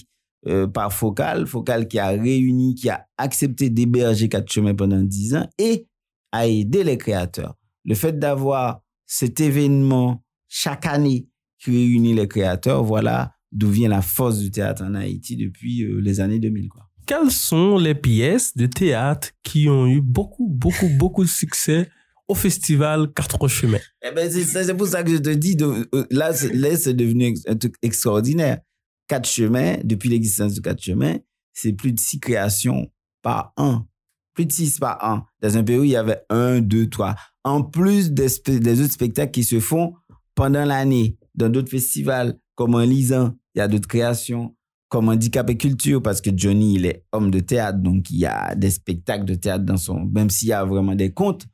euh, 0.47 0.65
par 0.67 0.91
Focal. 0.91 1.45
Focal 1.45 1.87
qui 1.87 1.99
a 1.99 2.07
réuni, 2.09 2.73
qui 2.73 2.89
a 2.89 3.05
accepté 3.17 3.69
d'héberger 3.69 4.27
Quatre 4.27 4.51
Chemins 4.51 4.73
pendant 4.73 5.01
dix 5.01 5.35
ans 5.35 5.47
et 5.59 5.87
a 6.31 6.47
aidé 6.47 6.83
les 6.83 6.97
créateurs. 6.97 7.55
Le 7.85 7.93
fait 7.95 8.17
d'avoir 8.17 8.81
cet 9.05 9.39
événement 9.39 10.23
chaque 10.47 10.85
année 10.87 11.27
qui 11.59 11.71
réunit 11.71 12.13
les 12.15 12.27
créateurs, 12.27 12.83
voilà 12.83 13.33
d'où 13.51 13.69
vient 13.69 13.89
la 13.89 14.01
force 14.01 14.39
du 14.39 14.51
théâtre 14.51 14.83
en 14.83 14.95
Haïti 14.95 15.35
depuis 15.35 15.83
euh, 15.83 15.99
les 15.99 16.19
années 16.19 16.39
2000. 16.39 16.69
Quoi. 16.69 16.89
Quelles 17.05 17.31
sont 17.31 17.77
les 17.77 17.95
pièces 17.95 18.55
de 18.55 18.67
théâtre 18.67 19.29
qui 19.43 19.67
ont 19.69 19.87
eu 19.87 20.01
beaucoup, 20.01 20.47
beaucoup, 20.47 20.87
beaucoup 20.89 21.23
de 21.23 21.29
succès 21.29 21.89
au 22.27 22.35
festival 22.35 23.11
Quatre 23.13 23.47
Chemins? 23.47 23.79
Eh 24.03 24.11
ben, 24.11 24.29
c'est 24.29 24.77
pour 24.77 24.87
ça 24.87 25.03
que 25.03 25.11
je 25.11 25.17
te 25.17 25.29
dis, 25.29 25.55
de- 25.55 25.89
euh, 25.95 26.05
là, 26.11 26.31
c'est, 26.33 26.93
devenu 26.93 27.35
un 27.47 27.55
truc 27.55 27.75
extraordinaire. 27.81 28.59
Quatre 29.07 29.27
chemins, 29.27 29.77
depuis 29.83 30.09
l'existence 30.09 30.53
de 30.53 30.61
quatre 30.61 30.83
chemins, 30.83 31.17
c'est 31.51 31.73
plus 31.73 31.91
de 31.93 31.99
six 31.99 32.19
créations 32.19 32.91
par 33.23 33.53
an. 33.57 33.87
Plus 34.35 34.45
de 34.45 34.51
six 34.51 34.77
par 34.77 34.99
an. 35.03 35.23
Dans 35.41 35.57
un 35.57 35.63
pays 35.63 35.77
où 35.79 35.83
il 35.83 35.89
y 35.89 35.95
avait 35.95 36.21
un, 36.29 36.61
deux, 36.61 36.87
trois. 36.87 37.15
En 37.43 37.63
plus 37.63 38.11
des, 38.11 38.27
des 38.59 38.81
autres 38.81 38.93
spectacles 38.93 39.31
qui 39.31 39.43
se 39.43 39.59
font 39.59 39.93
pendant 40.35 40.63
l'année, 40.63 41.17
dans 41.33 41.49
d'autres 41.49 41.71
festivals, 41.71 42.37
comme 42.59 42.75
en 42.75 42.79
lisant, 42.79 43.31
il 43.55 43.59
y 43.59 43.61
a 43.61 43.69
d'autres 43.69 43.87
créations, 43.87 44.53
comme 44.89 45.07
Handicap 45.07 45.49
et 45.49 45.55
Culture, 45.55 46.01
parce 46.01 46.19
que 46.19 46.29
Johnny, 46.35 46.75
il 46.75 46.85
est 46.87 47.05
homme 47.13 47.31
de 47.31 47.39
théâtre, 47.39 47.79
donc 47.79 48.11
il 48.11 48.17
y 48.17 48.25
a 48.25 48.53
des 48.53 48.69
spectacles 48.69 49.23
de 49.23 49.35
théâtre 49.35 49.63
dans 49.63 49.77
son, 49.77 50.03
même 50.03 50.29
s'il 50.29 50.49
y 50.49 50.51
a 50.51 50.65
vraiment 50.65 50.93
des 50.93 51.13
contes. 51.13 51.45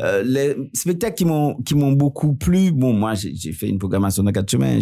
Euh, 0.00 0.24
les 0.24 0.56
spectacles 0.72 1.14
qui 1.14 1.24
m'ont 1.24 1.54
qui 1.62 1.76
m'ont 1.76 1.92
beaucoup 1.92 2.34
plu 2.34 2.72
bon 2.72 2.92
moi 2.92 3.14
j'ai 3.14 3.52
fait 3.52 3.68
une 3.68 3.78
programmation 3.78 4.24
dans 4.24 4.32
quatre 4.32 4.50
chemins 4.50 4.80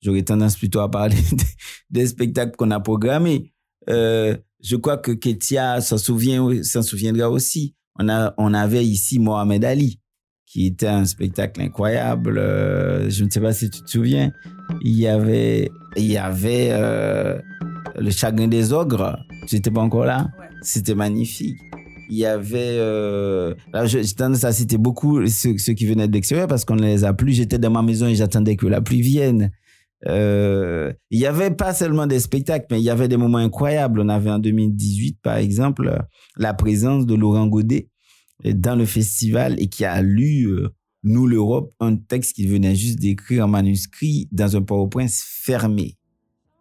j'aurais 0.00 0.24
tendance 0.24 0.56
plutôt 0.56 0.80
à 0.80 0.90
parler 0.90 1.14
des, 1.32 1.44
des 1.90 2.06
spectacles 2.08 2.56
qu'on 2.56 2.72
a 2.72 2.80
programmés. 2.80 3.52
Euh, 3.88 4.36
je 4.60 4.74
crois 4.74 4.96
que 4.96 5.12
Ketia 5.12 5.80
s'en 5.80 5.96
souvient 5.96 6.44
s'en 6.64 6.82
souviendra 6.82 7.30
aussi. 7.30 7.76
On 8.00 8.08
a 8.08 8.34
on 8.36 8.52
avait 8.52 8.84
ici 8.84 9.20
Mohamed 9.20 9.64
Ali 9.64 10.00
qui 10.50 10.66
était 10.66 10.86
un 10.86 11.04
spectacle 11.04 11.60
incroyable 11.60 12.38
euh, 12.38 13.08
je 13.10 13.24
ne 13.24 13.30
sais 13.30 13.40
pas 13.40 13.52
si 13.52 13.68
tu 13.70 13.82
te 13.82 13.90
souviens 13.90 14.32
il 14.82 14.98
y 14.98 15.06
avait 15.06 15.70
il 15.96 16.04
y 16.06 16.16
avait 16.18 16.68
euh, 16.72 17.38
le 17.98 18.10
chagrin 18.10 18.46
des 18.48 18.72
ogres. 18.72 19.16
Tu 19.48 19.56
n'étais 19.56 19.70
pas 19.70 19.80
encore 19.80 20.04
là? 20.04 20.28
C'était 20.62 20.94
magnifique. 20.94 21.56
Il 22.10 22.18
y 22.18 22.26
avait 22.26 22.76
euh, 22.78 23.54
là 23.72 23.86
je- 23.86 24.02
j'ai 24.02 24.14
tendance 24.14 24.44
à 24.44 24.52
citer 24.52 24.76
beaucoup 24.78 25.26
ceux, 25.26 25.56
ceux 25.58 25.72
qui 25.72 25.86
venaient 25.86 26.06
de 26.06 26.12
l'extérieur 26.12 26.46
parce 26.46 26.64
qu'on 26.66 26.76
ne 26.76 26.82
les 26.82 27.04
a 27.04 27.12
plus. 27.14 27.32
J'étais 27.32 27.58
dans 27.58 27.70
ma 27.70 27.82
maison 27.82 28.06
et 28.06 28.14
j'attendais 28.14 28.56
que 28.56 28.66
la 28.66 28.80
pluie 28.82 29.00
vienne. 29.00 29.50
Euh, 30.06 30.92
il 31.10 31.18
y 31.18 31.26
avait 31.26 31.50
pas 31.50 31.72
seulement 31.74 32.06
des 32.06 32.20
spectacles, 32.20 32.66
mais 32.70 32.78
il 32.80 32.84
y 32.84 32.90
avait 32.90 33.08
des 33.08 33.16
moments 33.16 33.38
incroyables. 33.38 34.00
On 34.00 34.08
avait 34.08 34.30
en 34.30 34.38
2018, 34.38 35.18
par 35.22 35.36
exemple, 35.38 35.98
la 36.36 36.54
présence 36.54 37.04
de 37.06 37.14
Laurent 37.16 37.46
Godet 37.48 37.88
dans 38.44 38.76
le 38.76 38.86
festival 38.86 39.60
et 39.60 39.68
qui 39.68 39.84
a 39.84 40.00
lu 40.02 40.46
euh, 40.46 40.68
Nous 41.02 41.26
l'Europe, 41.26 41.72
un 41.80 41.96
texte 41.96 42.34
qu'il 42.34 42.48
venait 42.48 42.74
juste 42.74 42.98
d'écrire 42.98 43.44
en 43.44 43.48
manuscrit 43.48 44.28
dans 44.32 44.56
un 44.56 44.62
PowerPoint 44.62 45.06
fermé. 45.08 45.96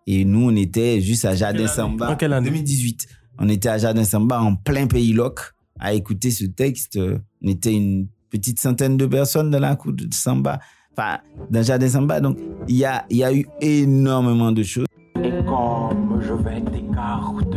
Et 0.05 0.23
nous, 0.23 0.49
on 0.49 0.55
était 0.55 1.01
juste 1.01 1.25
à 1.25 1.35
Jardin 1.35 1.67
Samba. 1.67 2.11
En 2.11 2.15
quelle 2.15 2.33
année? 2.33 2.49
2018. 2.49 3.07
On 3.39 3.49
était 3.49 3.69
à 3.69 3.77
Jardin 3.77 4.03
Samba 4.03 4.41
en 4.41 4.55
plein 4.55 4.87
pays 4.87 5.13
loc 5.13 5.39
à 5.79 5.93
écouter 5.93 6.31
ce 6.31 6.45
texte. 6.45 6.97
On 6.97 7.47
était 7.47 7.73
une 7.73 8.07
petite 8.29 8.59
centaine 8.59 8.97
de 8.97 9.05
personnes 9.05 9.51
dans 9.51 9.59
la 9.59 9.75
cour 9.75 9.93
de 9.93 10.07
Samba. 10.13 10.59
Enfin, 10.97 11.19
dans 11.51 11.61
Jardin 11.61 11.89
Samba. 11.89 12.19
Donc, 12.21 12.37
il 12.67 12.77
y 12.77 12.85
a, 12.85 13.05
il 13.09 13.17
y 13.17 13.23
a 13.23 13.33
eu 13.33 13.45
énormément 13.61 14.51
de 14.51 14.63
choses. 14.63 14.87
Et 15.21 15.43
comme 15.45 16.21
je 16.21 16.33
vais 16.33 16.61
t'écarteler. 16.61 17.56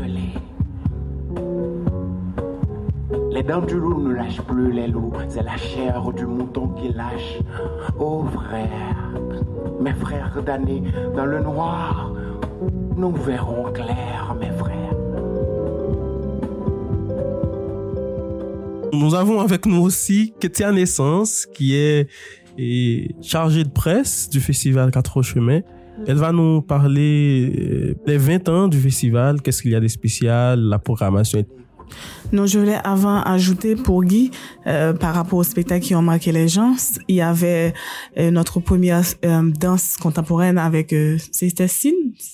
Les 3.40 3.46
dents 3.46 3.62
du 3.62 3.76
loup 3.76 4.02
ne 4.02 4.12
lâchent 4.12 4.42
plus 4.42 4.70
les 4.70 4.86
loups, 4.86 5.14
c'est 5.30 5.42
la 5.42 5.56
chair 5.56 6.12
du 6.12 6.26
mouton 6.26 6.68
qui 6.74 6.92
lâche. 6.92 7.38
Oh 7.98 8.26
frère, 8.34 9.14
mes 9.80 9.94
frères 9.94 10.42
damnés 10.44 10.82
dans 11.16 11.24
le 11.24 11.40
noir, 11.40 12.12
nous 12.98 13.12
verrons 13.12 13.72
clair, 13.72 14.36
mes 14.38 14.50
frères. 14.50 14.94
Nous 18.92 19.14
avons 19.14 19.40
avec 19.40 19.64
nous 19.64 19.80
aussi 19.80 20.34
Ketia 20.38 20.70
Naissance, 20.70 21.46
qui 21.46 21.76
est 21.76 22.08
est 22.58 23.14
chargée 23.22 23.64
de 23.64 23.70
presse 23.70 24.28
du 24.28 24.40
festival 24.40 24.90
Quatre 24.90 25.22
Chemins. 25.22 25.62
Elle 26.06 26.18
va 26.18 26.32
nous 26.32 26.60
parler 26.60 27.50
euh, 27.58 27.94
des 28.06 28.18
20 28.18 28.48
ans 28.50 28.68
du 28.68 28.78
festival, 28.78 29.40
qu'est-ce 29.40 29.62
qu'il 29.62 29.70
y 29.70 29.74
a 29.74 29.80
de 29.80 29.88
spécial, 29.88 30.60
la 30.60 30.78
programmation. 30.78 31.42
Non, 32.32 32.46
je 32.46 32.58
voulais 32.60 32.78
avant 32.84 33.20
ajouter 33.22 33.74
pour 33.74 34.04
Guy, 34.04 34.30
euh, 34.66 34.92
par 34.92 35.14
rapport 35.14 35.38
aux 35.40 35.44
spectacles 35.44 35.84
qui 35.84 35.94
ont 35.94 36.02
marqué 36.02 36.30
les 36.32 36.46
gens, 36.48 36.74
il 37.08 37.16
y 37.16 37.20
avait 37.20 37.72
euh, 38.18 38.30
notre 38.30 38.60
première 38.60 39.02
euh, 39.24 39.50
danse 39.58 39.96
contemporaine 39.96 40.56
avec, 40.58 40.92
euh, 40.92 41.18
c'était 41.32 41.66
Sin 41.68 41.90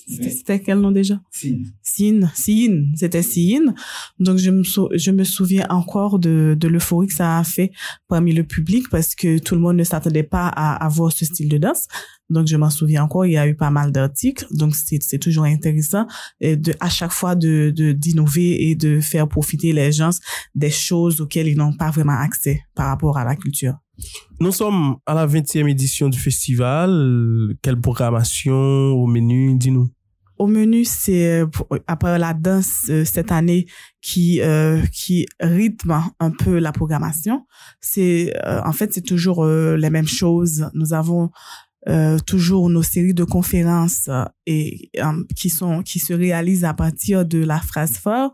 C'était 0.07 0.59
quel 0.59 0.79
nom 0.79 0.91
déjà? 0.91 1.19
Sin. 1.31 1.63
Sin, 1.81 2.29
Sin, 2.35 2.85
c'était 2.95 3.23
Sin. 3.23 3.73
Donc 4.19 4.37
je 4.37 4.51
me, 4.51 4.63
sou- 4.63 4.89
je 4.93 5.11
me 5.11 5.23
souviens 5.23 5.65
encore 5.69 6.19
de, 6.19 6.55
de 6.59 6.67
l'euphorie 6.67 7.07
que 7.07 7.13
ça 7.13 7.39
a 7.39 7.43
fait 7.43 7.71
parmi 8.07 8.33
le 8.33 8.43
public 8.43 8.89
parce 8.91 9.15
que 9.15 9.39
tout 9.39 9.55
le 9.55 9.61
monde 9.61 9.77
ne 9.77 9.83
s'attendait 9.83 10.23
pas 10.23 10.47
à, 10.47 10.75
à 10.85 10.89
voir 10.89 11.11
ce 11.11 11.25
style 11.25 11.49
de 11.49 11.57
danse. 11.57 11.87
Donc 12.29 12.47
je 12.47 12.57
m'en 12.57 12.69
souviens 12.69 13.03
encore, 13.03 13.25
il 13.25 13.33
y 13.33 13.37
a 13.37 13.47
eu 13.47 13.55
pas 13.55 13.69
mal 13.71 13.91
d'articles. 13.91 14.45
Donc 14.51 14.75
c'est 14.75 15.19
toujours 15.19 15.45
intéressant 15.45 16.05
et 16.41 16.55
de 16.57 16.73
à 16.79 16.89
chaque 16.89 17.11
fois 17.13 17.35
de 17.35 17.71
de- 17.75 17.93
d'innover 17.93 18.69
et 18.69 18.75
de 18.75 18.99
faire 18.99 19.27
profiter 19.27 19.71
les 19.73 19.91
gens 19.91 20.09
des 20.55 20.71
choses 20.71 21.21
auxquelles 21.21 21.47
ils 21.47 21.57
n'ont 21.57 21.75
pas 21.75 21.89
vraiment 21.91 22.17
accès 22.19 22.61
par 22.75 22.87
rapport 22.87 23.17
à 23.17 23.23
la 23.23 23.35
culture. 23.35 23.75
Nous 24.39 24.51
sommes 24.51 24.97
à 25.05 25.13
la 25.15 25.25
20e 25.25 25.67
édition 25.69 26.07
du 26.09 26.19
festival. 26.19 27.55
Quelle 27.61 27.79
programmation 27.81 28.53
au 28.53 29.07
menu, 29.07 29.55
dis-nous? 29.57 29.89
Au 30.37 30.45
menu, 30.45 30.85
c'est 30.85 31.41
euh, 31.41 31.47
pour- 31.47 31.67
après 31.87 32.19
la 32.19 32.33
danse 32.35 32.81
euh, 32.89 33.03
cette 33.05 33.31
année 33.31 33.65
qui 34.01 34.39
euh, 34.41 34.83
qui 34.93 35.25
rythme 35.39 35.99
un 36.19 36.29
peu 36.29 36.59
la 36.59 36.71
programmation. 36.71 37.47
C'est 37.81 38.35
euh, 38.45 38.61
en 38.63 38.71
fait 38.71 38.93
c'est 38.93 39.01
toujours 39.01 39.43
euh, 39.43 39.77
les 39.77 39.89
mêmes 39.89 40.07
choses. 40.07 40.69
Nous 40.75 40.93
avons 40.93 41.31
euh, 41.87 42.17
toujours 42.19 42.69
nos 42.69 42.83
séries 42.83 43.13
de 43.13 43.23
conférences 43.23 44.07
euh, 44.09 44.25
et 44.45 44.89
euh, 44.97 45.23
qui 45.35 45.49
sont 45.49 45.83
qui 45.83 45.99
se 45.99 46.13
réalisent 46.13 46.65
à 46.65 46.73
partir 46.73 47.25
de 47.25 47.43
la 47.43 47.59
phrase 47.59 47.97
phare. 47.97 48.31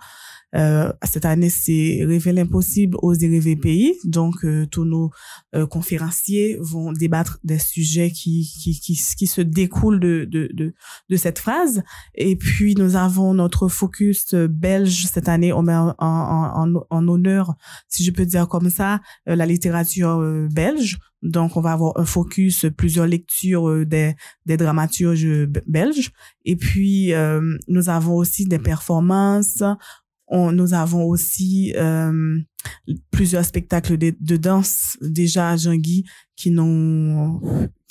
Euh, 0.56 0.92
cette 1.04 1.26
année, 1.26 1.50
c'est 1.50 2.04
Rêver 2.06 2.32
l'impossible, 2.34 2.98
oser 3.02 3.28
rêver 3.28 3.56
pays. 3.56 3.96
Donc, 4.04 4.44
euh, 4.44 4.66
tous 4.68 4.86
nos 4.86 5.12
euh, 5.56 5.66
conférenciers 5.66 6.58
vont 6.62 6.92
débattre 6.92 7.40
des 7.44 7.60
sujets 7.60 8.12
qui 8.12 8.52
qui 8.62 8.80
qui, 8.80 9.00
qui 9.18 9.28
se 9.28 9.42
découlent 9.42 10.00
de 10.00 10.26
de 10.30 10.50
de, 10.54 10.74
de 11.10 11.16
cette 11.16 11.40
phrase. 11.40 11.84
Et 12.16 12.36
puis, 12.36 12.76
nous 12.76 12.96
avons 12.96 13.34
notre 13.34 13.68
focus 13.68 14.36
belge 14.36 15.08
cette 15.12 15.30
année. 15.30 15.52
En, 15.52 15.68
en, 15.68 15.96
en, 16.00 16.74
en 16.90 17.08
honneur, 17.08 17.56
si 17.88 18.04
je 18.04 18.12
peux 18.12 18.26
dire 18.26 18.48
comme 18.48 18.70
ça, 18.70 19.00
la 19.26 19.46
littérature 19.46 20.20
belge. 20.52 20.98
Donc, 21.24 21.56
on 21.56 21.62
va 21.62 21.72
avoir 21.72 21.98
un 21.98 22.06
focus, 22.06 22.66
plusieurs 22.78 23.08
lectures 23.08 23.86
des, 23.86 24.14
des 24.46 24.58
dramaturges 24.58 25.48
belges. 25.68 26.12
Et 26.44 26.58
puis, 26.58 27.14
euh, 27.14 27.58
nous 27.70 27.88
avons 27.90 28.16
aussi 28.16 28.46
des 28.46 28.60
performances. 28.60 29.64
On, 30.36 30.52
nous 30.52 30.74
avons 30.74 31.04
aussi 31.04 31.74
euh, 31.78 32.40
plusieurs 33.12 33.46
spectacles 33.46 33.98
de, 34.00 34.36
danse 34.38 34.98
déjà 35.00 35.52
à 35.52 35.58
Jean-Guy 35.58 36.06
qui, 36.36 36.50
n'ont- 36.50 37.40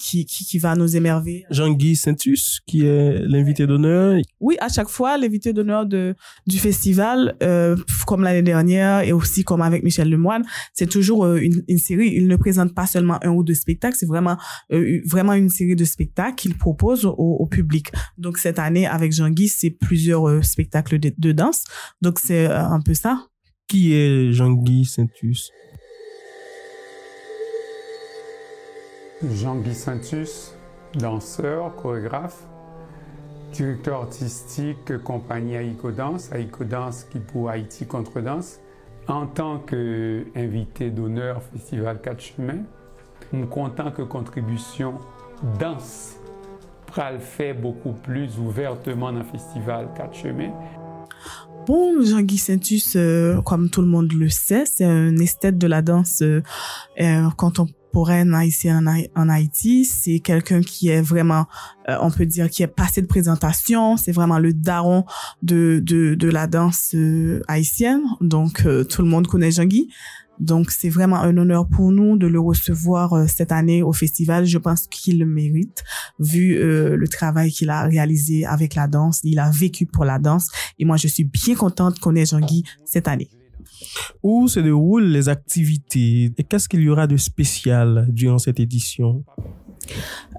qui, 0.02 0.26
qui, 0.26 0.44
qui 0.44 0.58
va 0.58 0.74
nous 0.74 0.96
émerveiller. 0.96 1.44
Jean-Guy 1.50 1.94
Saintus, 1.96 2.60
qui 2.66 2.84
est 2.84 3.20
l'invité 3.26 3.66
d'honneur. 3.66 4.20
Oui, 4.40 4.56
à 4.60 4.68
chaque 4.68 4.88
fois, 4.88 5.16
l'invité 5.16 5.52
d'honneur 5.52 5.86
de 5.86 6.14
du 6.46 6.58
festival, 6.58 7.36
euh, 7.42 7.76
comme 8.06 8.22
l'année 8.22 8.42
dernière 8.42 9.00
et 9.08 9.12
aussi 9.12 9.44
comme 9.44 9.62
avec 9.62 9.84
Michel 9.84 10.10
Lemoine, 10.10 10.44
c'est 10.74 10.88
toujours 10.88 11.24
euh, 11.24 11.36
une, 11.36 11.62
une 11.68 11.78
série. 11.78 12.10
Il 12.14 12.26
ne 12.26 12.36
présente 12.36 12.74
pas 12.74 12.86
seulement 12.86 13.18
un 13.24 13.30
ou 13.30 13.44
deux 13.44 13.54
spectacles, 13.54 13.96
c'est 13.98 14.08
vraiment 14.14 14.36
euh, 14.72 15.00
vraiment 15.06 15.34
une 15.34 15.50
série 15.50 15.76
de 15.76 15.84
spectacles 15.84 16.34
qu'il 16.34 16.56
propose 16.58 17.04
au, 17.06 17.12
au 17.42 17.46
public. 17.46 17.86
Donc 18.18 18.38
cette 18.38 18.58
année, 18.58 18.86
avec 18.86 19.12
Jean-Guy, 19.12 19.48
c'est 19.48 19.70
plusieurs 19.70 20.44
spectacles 20.44 20.98
de, 20.98 21.12
de 21.16 21.32
danse. 21.32 21.64
Donc 22.00 22.18
c'est 22.18 22.46
un 22.46 22.80
peu 22.80 22.94
ça. 22.94 23.26
Qui 23.68 23.94
est 23.94 24.32
Jean-Guy 24.32 24.84
Saintus? 24.84 25.50
Jean-Guy 29.30 29.74
Saintus, 29.74 30.52
danseur, 30.94 31.76
chorégraphe, 31.76 32.42
directeur 33.52 34.00
artistique 34.00 34.98
compagnie 35.04 35.56
Aïko 35.56 35.92
Danse, 35.92 36.32
Aïko 36.32 36.64
Danse 36.64 37.04
qui 37.04 37.20
pour 37.20 37.48
Haïti 37.48 37.86
Contredanse. 37.86 38.58
En 39.08 39.26
tant 39.26 39.58
qu'invité 39.58 40.90
d'honneur 40.90 41.42
Festival 41.52 42.00
4 42.00 42.20
Chemins, 42.20 42.62
je 43.32 43.38
suis 43.38 43.46
content 43.48 43.90
que 43.90 44.02
contribution 44.02 44.94
danse 45.58 46.16
pral 46.86 47.20
fait 47.20 47.52
beaucoup 47.52 47.92
plus 47.92 48.38
ouvertement 48.38 49.12
dans 49.12 49.18
le 49.18 49.24
Festival 49.24 49.88
4 49.96 50.14
Chemins. 50.14 50.52
Bon, 51.66 52.02
Jean-Guy 52.02 52.38
Saintus, 52.38 52.94
euh, 52.96 53.40
comme 53.42 53.70
tout 53.70 53.82
le 53.82 53.88
monde 53.88 54.12
le 54.12 54.28
sait, 54.28 54.66
c'est 54.66 54.84
un 54.84 55.16
esthète 55.16 55.58
de 55.58 55.68
la 55.68 55.80
danse 55.80 56.22
euh, 56.22 56.42
euh, 57.00 57.28
contemporaine 57.36 57.81
haïtienne 57.94 58.76
en, 58.88 58.90
Haï- 58.90 59.10
en 59.16 59.28
Haïti. 59.28 59.84
C'est 59.84 60.20
quelqu'un 60.20 60.60
qui 60.60 60.88
est 60.88 61.02
vraiment, 61.02 61.46
euh, 61.88 61.96
on 62.00 62.10
peut 62.10 62.26
dire, 62.26 62.48
qui 62.50 62.62
est 62.62 62.66
passé 62.66 63.02
de 63.02 63.06
présentation. 63.06 63.96
C'est 63.96 64.12
vraiment 64.12 64.38
le 64.38 64.52
daron 64.52 65.04
de, 65.42 65.80
de, 65.84 66.28
la 66.28 66.46
danse 66.46 66.90
euh, 66.94 67.42
haïtienne. 67.48 68.02
Donc, 68.20 68.64
euh, 68.64 68.84
tout 68.84 69.02
le 69.02 69.08
monde 69.08 69.26
connaît 69.26 69.50
Jean-Guy. 69.50 69.88
Donc, 70.40 70.70
c'est 70.70 70.88
vraiment 70.88 71.20
un 71.20 71.36
honneur 71.36 71.68
pour 71.68 71.92
nous 71.92 72.16
de 72.16 72.26
le 72.26 72.40
recevoir 72.40 73.12
euh, 73.12 73.26
cette 73.28 73.52
année 73.52 73.82
au 73.82 73.92
festival. 73.92 74.44
Je 74.46 74.58
pense 74.58 74.88
qu'il 74.88 75.18
le 75.18 75.26
mérite, 75.26 75.84
vu 76.18 76.56
le 76.58 77.06
travail 77.08 77.52
qu'il 77.52 77.70
a 77.70 77.82
réalisé 77.84 78.44
avec 78.46 78.74
la 78.74 78.88
danse. 78.88 79.20
Il 79.22 79.38
a 79.38 79.50
vécu 79.50 79.86
pour 79.86 80.04
la 80.04 80.18
danse. 80.18 80.48
Et 80.78 80.84
moi, 80.84 80.96
je 80.96 81.06
suis 81.06 81.24
bien 81.24 81.54
contente 81.54 82.00
qu'on 82.00 82.16
ait 82.16 82.26
Jean-Guy 82.26 82.64
cette 82.84 83.06
année. 83.08 83.28
Où 84.22 84.48
se 84.48 84.60
déroulent 84.60 85.06
les 85.06 85.28
activités 85.28 86.32
et 86.36 86.44
qu'est-ce 86.44 86.68
qu'il 86.68 86.80
y 86.80 86.88
aura 86.88 87.06
de 87.06 87.16
spécial 87.16 88.06
durant 88.10 88.38
cette 88.38 88.60
édition? 88.60 89.24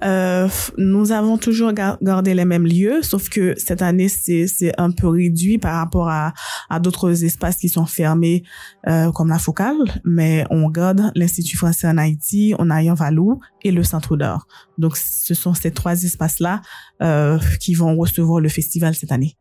Euh, 0.03 0.47
nous 0.77 1.11
avons 1.11 1.37
toujours 1.37 1.73
gar- 1.73 1.97
gardé 2.01 2.33
les 2.33 2.45
mêmes 2.45 2.65
lieux, 2.65 3.01
sauf 3.01 3.29
que 3.29 3.53
cette 3.57 3.81
année, 3.81 4.07
c'est 4.07 4.71
un 4.77 4.91
peu 4.91 5.07
réduit 5.07 5.57
par 5.57 5.75
rapport 5.75 6.09
à, 6.09 6.33
d'autres 6.79 7.23
espaces 7.23 7.57
qui 7.57 7.69
sont 7.69 7.85
fermés, 7.85 8.43
euh, 8.87 9.11
comme 9.11 9.29
la 9.29 9.39
Focale, 9.39 9.75
mais 10.05 10.45
on 10.49 10.69
garde 10.69 11.11
l'Institut 11.15 11.57
français 11.57 11.87
en 11.87 11.97
Haïti, 11.97 12.55
on 12.57 12.69
a 12.69 12.81
Yan 12.81 12.95
Valou 12.95 13.39
et 13.63 13.71
le 13.71 13.83
Centre 13.83 14.17
d'Or. 14.17 14.47
Donc, 14.77 14.97
ce 14.97 15.33
sont 15.33 15.53
ces 15.53 15.71
trois 15.71 16.01
espaces-là 16.03 16.61
euh, 17.01 17.37
qui 17.59 17.73
vont 17.73 17.95
recevoir 17.95 18.39
le 18.39 18.49
festival 18.49 18.95
cette 18.95 19.11
année. 19.11 19.37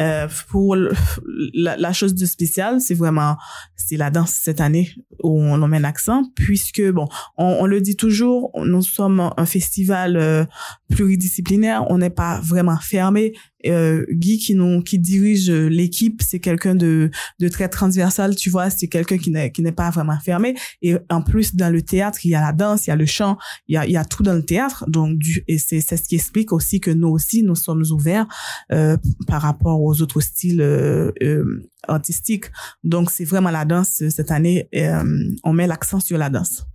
Euh, 0.00 0.28
pour 0.48 0.76
le- 0.76 0.92
la, 1.54 1.76
la 1.76 1.92
chose 1.92 2.14
de 2.14 2.24
spécial, 2.26 2.80
c'est 2.80 2.94
vraiment 2.94 3.36
c'est 3.76 3.96
la 3.96 4.10
danse 4.10 4.30
cette 4.30 4.60
année 4.60 4.94
où 5.22 5.40
on 5.40 5.60
en 5.62 5.68
met 5.68 5.80
l'accent, 5.80 6.22
puisque 6.36 6.82
bon, 6.90 7.08
on, 7.36 7.58
on 7.60 7.66
le 7.66 7.80
dit 7.80 7.96
toujours, 7.96 8.50
nous 8.64 8.82
sommes 8.82 9.32
un 9.36 9.46
festival 9.46 10.16
euh, 10.16 10.44
pluridisciplinaire, 10.88 11.84
on 11.90 11.98
n'est 11.98 12.10
pas 12.10 12.40
vraiment 12.40 12.78
fermé. 12.78 13.34
Euh, 13.66 14.06
Guy 14.10 14.38
qui 14.38 14.54
nous 14.54 14.82
qui 14.82 15.00
dirige 15.00 15.50
l'équipe, 15.50 16.22
c'est 16.24 16.38
quelqu'un 16.38 16.76
de 16.76 17.10
de 17.40 17.48
très 17.48 17.68
transversal, 17.68 18.36
tu 18.36 18.50
vois, 18.50 18.70
c'est 18.70 18.86
quelqu'un 18.86 19.18
qui 19.18 19.32
n'est 19.32 19.50
qui 19.50 19.62
n'est 19.62 19.72
pas 19.72 19.90
vraiment 19.90 20.18
fermé 20.20 20.54
et 20.82 20.96
en 21.10 21.22
plus 21.22 21.54
dans 21.56 21.72
le 21.72 21.82
théâtre, 21.82 22.24
il 22.24 22.30
y 22.30 22.34
a 22.34 22.40
la 22.40 22.52
danse, 22.52 22.86
il 22.86 22.90
y 22.90 22.92
a 22.92 22.96
le 22.96 23.06
chant, 23.06 23.36
il 23.66 23.74
y 23.74 23.76
a 23.76 23.86
il 23.86 23.92
y 23.92 23.96
a 23.96 24.04
tout 24.04 24.22
dans 24.22 24.34
le 24.34 24.44
théâtre. 24.44 24.84
Donc 24.88 25.18
du 25.18 25.44
et 25.48 25.58
c'est 25.58 25.80
c'est 25.80 25.96
ce 25.96 26.04
qui 26.08 26.14
explique 26.14 26.52
aussi 26.52 26.80
que 26.80 26.90
nous 26.90 27.08
aussi 27.08 27.42
nous 27.42 27.56
sommes 27.56 27.84
ouverts 27.90 28.26
euh, 28.72 28.96
par 29.26 29.42
rapport 29.42 29.82
aux 29.82 30.00
autres 30.02 30.20
styles 30.20 30.60
euh, 30.60 31.10
euh, 31.22 31.68
artistiques. 31.86 32.46
Donc 32.84 33.10
c'est 33.10 33.24
vraiment 33.24 33.50
la 33.50 33.64
danse 33.64 34.02
cette 34.08 34.30
année 34.30 34.68
euh, 34.74 35.02
on 35.44 35.52
met 35.52 35.66
l'accent 35.66 36.00
sur 36.00 36.18
la 36.18 36.30
danse 36.30 36.66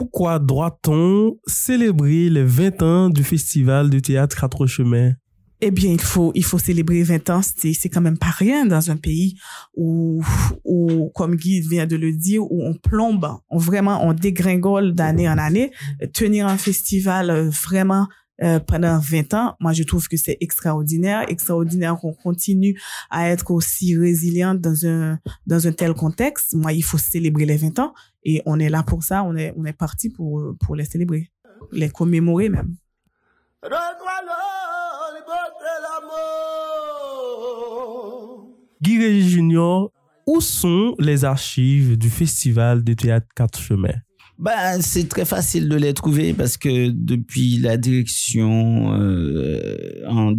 pourquoi 0.00 0.38
doit-on 0.38 1.36
célébrer 1.46 2.30
les 2.30 2.42
20 2.42 2.82
ans 2.82 3.10
du 3.10 3.22
Festival 3.22 3.90
de 3.90 3.98
théâtre 3.98 4.34
Quatre 4.34 4.66
Chemins? 4.66 5.12
Eh 5.60 5.70
bien, 5.70 5.92
il 5.92 6.00
faut, 6.00 6.32
il 6.34 6.42
faut 6.42 6.58
célébrer 6.58 7.02
20 7.02 7.28
ans. 7.28 7.40
C'est, 7.42 7.74
c'est 7.74 7.90
quand 7.90 8.00
même 8.00 8.16
pas 8.16 8.30
rien 8.30 8.64
dans 8.64 8.90
un 8.90 8.96
pays 8.96 9.36
où, 9.76 10.24
où, 10.64 11.10
comme 11.14 11.36
Guy 11.36 11.60
vient 11.60 11.86
de 11.86 11.96
le 11.96 12.12
dire, 12.12 12.42
où 12.50 12.64
on 12.64 12.72
plombe, 12.72 13.28
on 13.50 13.58
vraiment, 13.58 14.02
on 14.02 14.14
dégringole 14.14 14.94
d'année 14.94 15.28
en 15.28 15.36
année. 15.36 15.70
Tenir 16.14 16.46
un 16.46 16.56
festival 16.56 17.28
euh, 17.28 17.50
vraiment 17.50 18.08
euh, 18.42 18.58
pendant 18.58 18.98
20 18.98 19.34
ans, 19.34 19.54
moi 19.60 19.74
je 19.74 19.82
trouve 19.82 20.08
que 20.08 20.16
c'est 20.16 20.38
extraordinaire, 20.40 21.26
extraordinaire 21.28 21.98
qu'on 22.00 22.14
continue 22.14 22.80
à 23.10 23.28
être 23.28 23.50
aussi 23.50 23.98
résilient 23.98 24.54
dans 24.54 24.86
un 24.86 25.18
dans 25.46 25.66
un 25.66 25.72
tel 25.72 25.92
contexte. 25.92 26.54
Moi, 26.54 26.72
il 26.72 26.80
faut 26.80 26.96
célébrer 26.96 27.44
les 27.44 27.58
20 27.58 27.78
ans 27.80 27.92
et 28.24 28.42
on 28.46 28.58
est 28.58 28.68
là 28.68 28.82
pour 28.82 29.02
ça, 29.02 29.22
on 29.24 29.36
est 29.36 29.52
on 29.56 29.64
est 29.64 29.72
parti 29.72 30.10
pour 30.10 30.54
pour 30.60 30.76
les 30.76 30.84
célébrer, 30.84 31.30
les 31.72 31.90
commémorer 31.90 32.48
même. 32.48 32.76
Guy 38.82 38.98
Régis 38.98 39.28
Junior, 39.32 39.92
où 40.26 40.40
sont 40.40 40.94
les 40.98 41.24
archives 41.24 41.98
du 41.98 42.08
Festival 42.08 42.82
de 42.82 42.94
théâtre 42.94 43.26
Quatre 43.34 43.58
Chemins? 43.58 44.00
Ben, 44.38 44.80
c'est 44.80 45.06
très 45.06 45.26
facile 45.26 45.68
de 45.68 45.76
les 45.76 45.92
trouver 45.92 46.32
parce 46.32 46.56
que 46.56 46.88
depuis 46.88 47.58
la 47.58 47.76
direction 47.76 48.94
euh, 48.94 50.02
en 50.08 50.32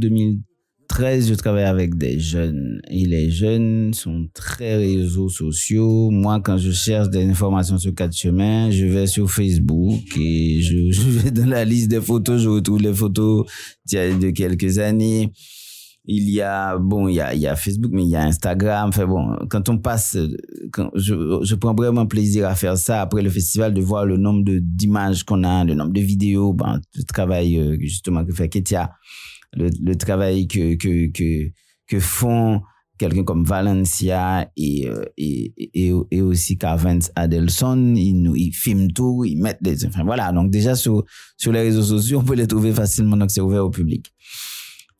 2013, 0.92 1.30
je 1.30 1.34
travaille 1.36 1.64
avec 1.64 1.98
des 1.98 2.20
jeunes. 2.20 2.82
Et 2.90 3.06
les 3.06 3.32
jeunes 3.32 3.94
sont 3.94 4.28
très 4.34 4.76
réseaux 4.76 5.30
sociaux. 5.30 6.10
Moi, 6.12 6.42
quand 6.44 6.58
je 6.58 6.72
cherche 6.72 7.10
des 7.10 7.24
informations 7.24 7.78
sur 7.78 7.96
quatre 7.96 8.16
chemins, 8.16 8.70
je 8.72 8.86
vais 8.86 9.08
sur 9.08 9.30
Facebook 9.32 10.02
et 10.20 10.62
je, 10.62 10.92
je 10.92 11.10
vais 11.10 11.32
dans 11.32 11.50
la 11.50 11.64
liste 11.64 11.90
des 11.90 12.02
photos, 12.02 12.42
je 12.42 12.50
retrouve 12.50 12.82
les 12.82 12.94
photos 12.94 13.46
de 13.90 14.32
quelques 14.32 14.80
années. 14.80 15.32
Il 16.06 16.30
y 16.32 16.42
a 16.42 16.80
bon 16.80 17.08
il 17.08 17.14
y 17.14 17.22
a 17.22 17.36
il 17.36 17.42
y 17.42 17.48
a 17.48 17.56
Facebook 17.56 17.92
mais 17.94 18.04
il 18.04 18.10
y 18.10 18.16
a 18.16 18.24
Instagram. 18.24 18.90
Enfin 18.90 19.06
bon 19.06 19.36
quand 19.52 19.70
on 19.70 19.78
passe 19.78 20.18
je 20.96 21.56
prends 21.56 21.76
vraiment 21.76 22.08
plaisir 22.08 22.48
à 22.48 22.56
faire 22.56 22.76
ça 22.76 23.02
après 23.02 23.22
le 23.22 23.30
festival 23.30 23.72
de 23.72 23.82
voir 23.82 24.08
le 24.08 24.18
nombre 24.18 24.44
d'images 24.44 25.24
qu'on 25.24 25.44
a 25.44 25.64
le 25.64 25.76
nombre 25.76 25.94
de 25.94 26.02
vidéos 26.02 26.54
ben 26.54 26.82
le 26.96 27.04
travail 27.04 27.60
euh, 27.60 27.78
justement 27.80 28.26
que 28.26 28.34
fait 28.34 28.50
Ketia 28.50 28.90
le, 29.54 29.70
le 29.82 29.96
travail 29.96 30.48
que 30.48 30.76
que 30.76 31.12
que 31.12 31.52
que 31.88 32.00
font 32.00 32.62
quelqu'un 33.02 33.24
comme 33.24 33.44
Valencia 33.44 34.48
et, 34.56 34.88
euh, 34.88 35.06
et, 35.18 35.54
et, 35.74 36.22
aussi 36.22 36.58
Carvens 36.58 37.10
Adelson, 37.16 37.96
ils, 37.96 38.32
ils 38.36 38.54
filment 38.54 38.92
tout, 38.92 39.26
ils 39.26 39.42
mettent 39.42 39.64
des... 39.64 39.88
Enfin 39.88 40.04
voilà, 40.04 40.32
donc 40.32 40.52
déjà 40.52 40.76
sur, 40.76 41.04
sur 41.36 41.52
les 41.52 41.62
réseaux 41.62 41.82
sociaux, 41.82 42.20
on 42.20 42.24
peut 42.24 42.36
les 42.36 42.46
trouver 42.46 42.72
facilement, 42.72 43.18
donc 43.18 43.32
c'est 43.32 43.42
ouvert 43.42 43.66
au 43.66 43.72
public. 43.72 44.14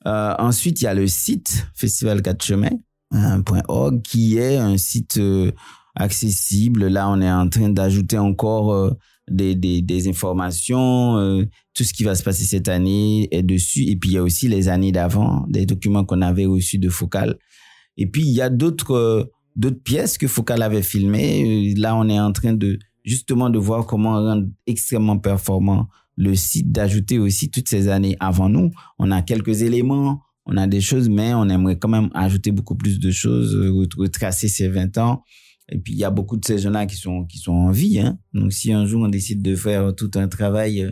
Euh, 0.08 0.34
ensuite, 0.40 0.82
il 0.82 0.86
y 0.86 0.88
a 0.88 0.96
le 0.96 1.08
site 1.08 1.68
Festival 1.76 2.24
4 2.24 2.44
chemins.org 2.44 4.02
qui 4.02 4.38
est 4.38 4.58
un 4.58 4.78
site 4.78 5.18
euh, 5.18 5.52
accessible. 5.96 6.88
Là, 6.88 7.08
on 7.08 7.22
est 7.22 7.32
en 7.32 7.48
train 7.50 7.70
d'ajouter 7.70 8.18
encore 8.18 8.74
euh, 8.74 8.92
des, 9.30 9.56
des, 9.56 9.82
des, 9.82 10.08
informations. 10.08 11.18
Euh, 11.18 11.46
tout 11.74 11.84
ce 11.84 11.94
qui 11.94 12.04
va 12.04 12.16
se 12.16 12.24
passer 12.24 12.44
cette 12.44 12.68
année 12.68 13.28
est 13.32 13.44
dessus. 13.44 13.84
Et 13.84 13.96
puis, 13.96 14.12
il 14.12 14.14
y 14.14 14.18
a 14.18 14.24
aussi 14.24 14.48
les 14.48 14.68
années 14.70 14.92
d'avant, 14.92 15.46
des 15.48 15.66
documents 15.66 16.06
qu'on 16.06 16.22
avait 16.22 16.46
reçus 16.46 16.80
de 16.80 16.90
Focal. 16.90 17.38
Et 17.98 18.08
puis, 18.08 18.24
il 18.24 18.34
y 18.34 18.42
a 18.42 18.50
d'autres 18.50 19.32
d'autres 19.56 19.82
pièces 19.84 20.18
que 20.18 20.28
Focal 20.28 20.62
avait 20.62 20.82
filmées. 20.82 21.74
Là, 21.76 21.96
on 21.96 22.08
est 22.10 22.20
en 22.20 22.32
train 22.32 22.54
de 22.54 22.80
justement 23.04 23.50
de 23.50 23.60
voir 23.60 23.86
comment 23.86 24.14
rendre 24.14 24.48
extrêmement 24.68 25.18
performant 25.18 25.88
le 26.18 26.36
site 26.36 26.72
d'ajouter 26.72 27.20
aussi 27.20 27.50
toutes 27.50 27.70
ces 27.70 27.88
années 27.88 28.16
avant 28.20 28.50
nous. 28.50 28.72
On 29.00 29.12
a 29.12 29.22
quelques 29.22 29.62
éléments, 29.62 30.22
on 30.46 30.58
a 30.58 30.68
des 30.68 30.82
choses, 30.82 31.10
mais 31.10 31.34
on 31.34 31.50
aimerait 31.50 31.78
quand 31.78 31.90
même 31.90 32.10
ajouter 32.14 32.52
beaucoup 32.52 32.76
plus 32.76 33.00
de 33.00 33.12
choses, 33.12 33.56
euh, 33.56 33.88
retracer 33.98 34.48
ces 34.48 34.68
20 34.68 34.98
ans. 34.98 35.24
Et 35.72 35.80
puis, 35.80 35.94
il 35.94 36.00
y 36.00 36.04
a 36.04 36.12
beaucoup 36.12 36.38
de 36.38 36.46
ces 36.46 36.58
gens-là 36.60 36.86
qui 36.86 36.98
sont, 36.98 37.26
qui 37.26 37.38
sont 37.38 37.54
en 37.54 37.72
vie. 37.72 38.00
Hein. 38.00 38.18
Donc, 38.34 38.52
si 38.54 38.74
un 38.74 38.86
jour 38.86 39.04
on 39.04 39.08
décide 39.08 39.42
de 39.42 39.56
faire 39.56 39.96
tout 39.96 40.12
un 40.16 40.28
travail 40.28 40.84
euh, 40.84 40.92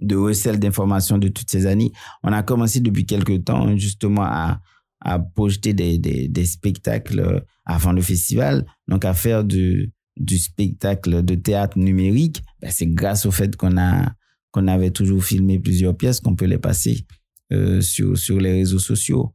de 0.00 0.16
recel 0.16 0.58
d'informations 0.58 1.18
de 1.18 1.28
toutes 1.28 1.50
ces 1.50 1.66
années, 1.66 1.92
on 2.22 2.32
a 2.32 2.42
commencé 2.42 2.80
depuis 2.80 3.04
quelques 3.04 3.44
temps 3.44 3.76
justement 3.76 4.22
à, 4.22 4.60
à 5.00 5.18
projeter 5.18 5.74
des, 5.74 5.98
des, 5.98 6.46
spectacles 6.46 7.20
euh, 7.20 7.40
avant 7.64 7.92
le 7.92 8.02
festival, 8.02 8.66
donc 8.88 9.04
à 9.04 9.14
faire 9.14 9.44
du, 9.44 9.92
du 10.16 10.38
spectacle 10.38 11.22
de 11.22 11.34
théâtre 11.34 11.78
numérique. 11.78 12.42
Ben, 12.60 12.70
c'est 12.70 12.86
grâce 12.86 13.26
au 13.26 13.30
fait 13.30 13.56
qu'on 13.56 13.76
a 13.76 14.12
qu'on 14.52 14.66
avait 14.66 14.90
toujours 14.90 15.22
filmé 15.22 15.58
plusieurs 15.58 15.96
pièces, 15.96 16.20
qu'on 16.20 16.34
peut 16.34 16.46
les 16.46 16.58
passer 16.58 17.06
euh, 17.52 17.80
sur, 17.80 18.18
sur 18.18 18.40
les 18.40 18.52
réseaux 18.52 18.78
sociaux. 18.78 19.32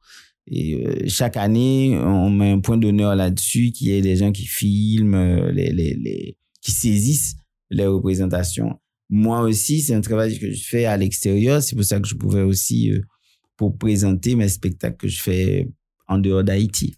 Et 0.47 0.75
euh, 0.75 1.07
chaque 1.07 1.37
année, 1.37 1.97
on 1.97 2.29
met 2.29 2.51
un 2.51 2.59
point 2.59 2.77
d'honneur 2.77 3.15
là-dessus, 3.15 3.71
qui 3.71 3.91
est 3.91 4.01
des 4.01 4.15
gens 4.15 4.31
qui 4.31 4.45
filment, 4.45 5.15
euh, 5.15 5.51
les, 5.51 5.71
les, 5.71 5.95
les, 5.95 6.37
qui 6.61 6.71
saisissent 6.71 7.35
les 7.71 7.87
représentations. 7.87 8.79
Moi 9.09 9.41
aussi, 9.41 9.81
c'est 9.81 9.95
un 9.95 10.01
travail 10.01 10.37
que 10.37 10.51
je 10.51 10.63
fais 10.63 10.85
à 10.85 10.97
l'extérieur. 10.97 11.63
C'est 11.63 11.75
pour 11.75 11.85
ça 11.85 11.99
que 11.99 12.07
je 12.07 12.15
pouvais 12.15 12.43
aussi, 12.43 12.91
euh, 12.91 13.01
pour 13.57 13.77
présenter 13.77 14.35
mes 14.35 14.49
spectacles 14.49 14.97
que 14.97 15.07
je 15.07 15.21
fais 15.21 15.69
en 16.07 16.19
dehors 16.19 16.43
d'Haïti. 16.43 16.95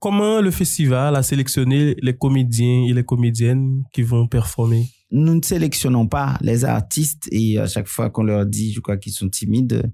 Comment 0.00 0.40
le 0.40 0.50
festival 0.50 1.16
a 1.16 1.22
sélectionné 1.22 1.96
les 2.00 2.16
comédiens 2.16 2.84
et 2.88 2.92
les 2.92 3.02
comédiennes 3.04 3.82
qui 3.92 4.02
vont 4.02 4.28
performer? 4.28 4.86
Nous 5.10 5.34
ne 5.34 5.42
sélectionnons 5.42 6.06
pas 6.06 6.38
les 6.40 6.64
artistes 6.64 7.28
et 7.32 7.58
à 7.58 7.66
chaque 7.66 7.88
fois 7.88 8.08
qu'on 8.08 8.22
leur 8.22 8.46
dit, 8.46 8.72
je 8.72 8.80
crois 8.80 8.96
qu'ils 8.96 9.12
sont 9.12 9.28
timides, 9.28 9.90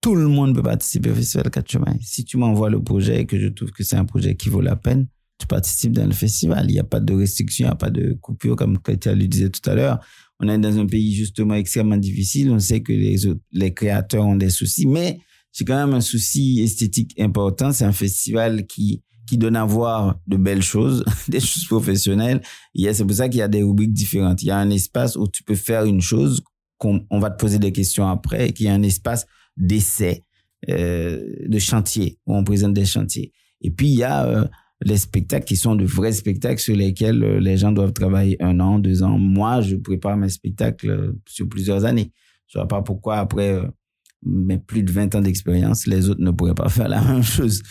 tout 0.00 0.14
le 0.14 0.28
monde 0.28 0.54
peut 0.54 0.62
participer 0.62 1.10
au 1.10 1.14
Festival 1.14 1.50
4 1.50 1.70
chemins. 1.70 1.96
Si 2.00 2.24
tu 2.24 2.36
m'envoies 2.36 2.70
le 2.70 2.82
projet 2.82 3.22
et 3.22 3.26
que 3.26 3.38
je 3.38 3.48
trouve 3.48 3.70
que 3.70 3.82
c'est 3.82 3.96
un 3.96 4.04
projet 4.04 4.36
qui 4.36 4.48
vaut 4.48 4.60
la 4.60 4.76
peine, 4.76 5.08
tu 5.38 5.46
participes 5.46 5.92
dans 5.92 6.06
le 6.06 6.12
festival. 6.12 6.66
Il 6.68 6.72
n'y 6.72 6.80
a 6.80 6.84
pas 6.84 7.00
de 7.00 7.14
restriction, 7.14 7.66
il 7.66 7.68
n'y 7.68 7.72
a 7.72 7.76
pas 7.76 7.90
de 7.90 8.14
coupure, 8.20 8.56
comme 8.56 8.78
Katia 8.78 9.14
le 9.14 9.26
disait 9.26 9.50
tout 9.50 9.68
à 9.70 9.74
l'heure. 9.74 10.00
On 10.40 10.48
est 10.48 10.58
dans 10.58 10.78
un 10.78 10.86
pays 10.86 11.14
justement 11.14 11.54
extrêmement 11.54 11.96
difficile. 11.96 12.50
On 12.50 12.58
sait 12.58 12.80
que 12.80 12.92
les, 12.92 13.16
les 13.52 13.72
créateurs 13.72 14.26
ont 14.26 14.36
des 14.36 14.50
soucis, 14.50 14.86
mais 14.86 15.20
c'est 15.52 15.64
quand 15.64 15.76
même 15.76 15.94
un 15.94 16.00
souci 16.00 16.60
esthétique 16.60 17.18
important. 17.20 17.72
C'est 17.72 17.84
un 17.84 17.92
festival 17.92 18.66
qui 18.66 19.02
qui 19.28 19.36
donne 19.36 19.56
à 19.56 19.66
voir 19.66 20.18
de 20.26 20.38
belles 20.38 20.62
choses, 20.62 21.04
des 21.28 21.40
choses 21.40 21.66
professionnelles. 21.66 22.40
C'est 22.74 23.04
pour 23.04 23.14
ça 23.14 23.28
qu'il 23.28 23.40
y 23.40 23.42
a 23.42 23.48
des 23.48 23.62
rubriques 23.62 23.92
différentes. 23.92 24.42
Il 24.42 24.46
y 24.46 24.50
a 24.50 24.56
un 24.56 24.70
espace 24.70 25.16
où 25.16 25.28
tu 25.28 25.42
peux 25.42 25.54
faire 25.54 25.84
une 25.84 26.00
chose, 26.00 26.42
qu'on 26.78 27.04
on 27.10 27.18
va 27.18 27.28
te 27.28 27.38
poser 27.38 27.58
des 27.58 27.70
questions 27.70 28.08
après, 28.08 28.48
et 28.48 28.52
qu'il 28.54 28.66
y 28.66 28.68
a 28.70 28.72
un 28.72 28.82
espace 28.82 29.26
d'essai, 29.58 30.24
euh, 30.68 31.22
de 31.46 31.58
chantier, 31.58 32.18
où 32.26 32.34
on 32.34 32.44
présente 32.44 32.74
des 32.74 32.86
chantiers. 32.86 33.32
Et 33.60 33.70
puis, 33.70 33.88
il 33.88 33.98
y 33.98 34.04
a 34.04 34.26
euh, 34.26 34.44
les 34.82 34.96
spectacles 34.96 35.44
qui 35.44 35.56
sont 35.56 35.74
de 35.74 35.84
vrais 35.84 36.12
spectacles 36.12 36.60
sur 36.60 36.76
lesquels 36.76 37.22
euh, 37.22 37.40
les 37.40 37.56
gens 37.56 37.72
doivent 37.72 37.92
travailler 37.92 38.40
un 38.42 38.60
an, 38.60 38.78
deux 38.78 39.02
ans. 39.02 39.18
Moi, 39.18 39.60
je 39.60 39.76
prépare 39.76 40.16
mes 40.16 40.28
spectacles 40.28 41.14
sur 41.26 41.48
plusieurs 41.48 41.84
années. 41.84 42.12
Je 42.46 42.58
vois 42.58 42.68
pas 42.68 42.82
pourquoi 42.82 43.18
après 43.18 43.60
mes 44.24 44.58
plus 44.58 44.82
de 44.82 44.90
20 44.90 45.14
ans 45.14 45.20
d'expérience, 45.20 45.86
les 45.86 46.08
autres 46.08 46.22
ne 46.22 46.30
pourraient 46.30 46.54
pas 46.54 46.68
faire 46.70 46.88
la 46.88 47.02
même 47.02 47.22
chose 47.22 47.62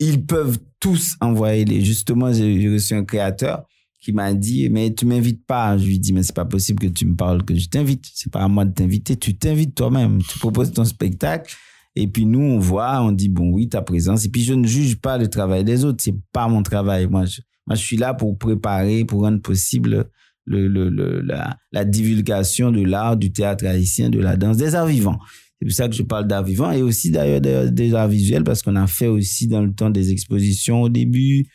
ils 0.00 0.24
peuvent 0.26 0.58
tous 0.80 1.16
envoyer 1.20 1.64
les. 1.64 1.84
Justement, 1.84 2.32
j'ai 2.32 2.68
reçu 2.72 2.94
un 2.94 3.04
créateur 3.04 3.64
qui 4.00 4.12
m'a 4.12 4.32
dit, 4.32 4.68
mais 4.70 4.92
tu 4.92 5.04
m'invites 5.06 5.44
pas. 5.46 5.76
Je 5.76 5.86
lui 5.86 5.98
dis, 5.98 6.12
mais 6.12 6.22
c'est 6.22 6.34
pas 6.34 6.44
possible 6.46 6.80
que 6.80 6.86
tu 6.86 7.06
me 7.06 7.14
parles, 7.14 7.44
que 7.44 7.54
je 7.54 7.68
t'invite. 7.68 8.06
C'est 8.14 8.32
pas 8.32 8.40
à 8.40 8.48
moi 8.48 8.64
de 8.64 8.72
t'inviter. 8.72 9.16
Tu 9.16 9.36
t'invites 9.36 9.74
toi-même. 9.74 10.22
Tu 10.22 10.38
proposes 10.38 10.72
ton 10.72 10.84
spectacle. 10.84 11.54
Et 11.96 12.06
puis 12.06 12.24
nous, 12.24 12.40
on 12.40 12.58
voit, 12.58 13.02
on 13.02 13.12
dit, 13.12 13.28
bon, 13.28 13.50
oui, 13.50 13.68
ta 13.68 13.82
présence. 13.82 14.24
Et 14.24 14.30
puis 14.30 14.42
je 14.42 14.54
ne 14.54 14.66
juge 14.66 14.96
pas 14.96 15.18
le 15.18 15.28
travail 15.28 15.64
des 15.64 15.84
autres. 15.84 16.02
C'est 16.02 16.16
pas 16.32 16.48
mon 16.48 16.62
travail. 16.62 17.06
Moi, 17.08 17.26
je, 17.26 17.40
moi, 17.66 17.76
je 17.76 17.82
suis 17.82 17.96
là 17.96 18.14
pour 18.14 18.38
préparer, 18.38 19.04
pour 19.04 19.22
rendre 19.22 19.42
possible 19.42 20.06
le, 20.46 20.66
le, 20.66 20.88
le 20.88 21.20
la, 21.20 21.58
la 21.72 21.84
divulgation 21.84 22.70
de 22.72 22.82
l'art, 22.82 23.16
du 23.16 23.32
théâtre 23.32 23.66
haïtien, 23.66 24.08
de 24.08 24.18
la 24.18 24.36
danse, 24.36 24.56
des 24.56 24.74
arts 24.74 24.86
vivants. 24.86 25.18
C'est 25.60 25.66
pour 25.66 25.74
ça 25.74 25.88
que 25.88 25.94
je 25.94 26.02
parle 26.02 26.26
d'art 26.26 26.42
vivant 26.42 26.70
et 26.70 26.80
aussi 26.80 27.10
d'ailleurs 27.10 27.42
des 27.42 27.94
arts 27.94 28.08
visuels 28.08 28.44
parce 28.44 28.62
qu'on 28.62 28.76
a 28.76 28.86
fait 28.86 29.08
aussi 29.08 29.46
dans 29.46 29.60
le 29.60 29.74
temps 29.74 29.90
des 29.90 30.10
expositions 30.10 30.80
au 30.82 30.88
début. 30.88 31.46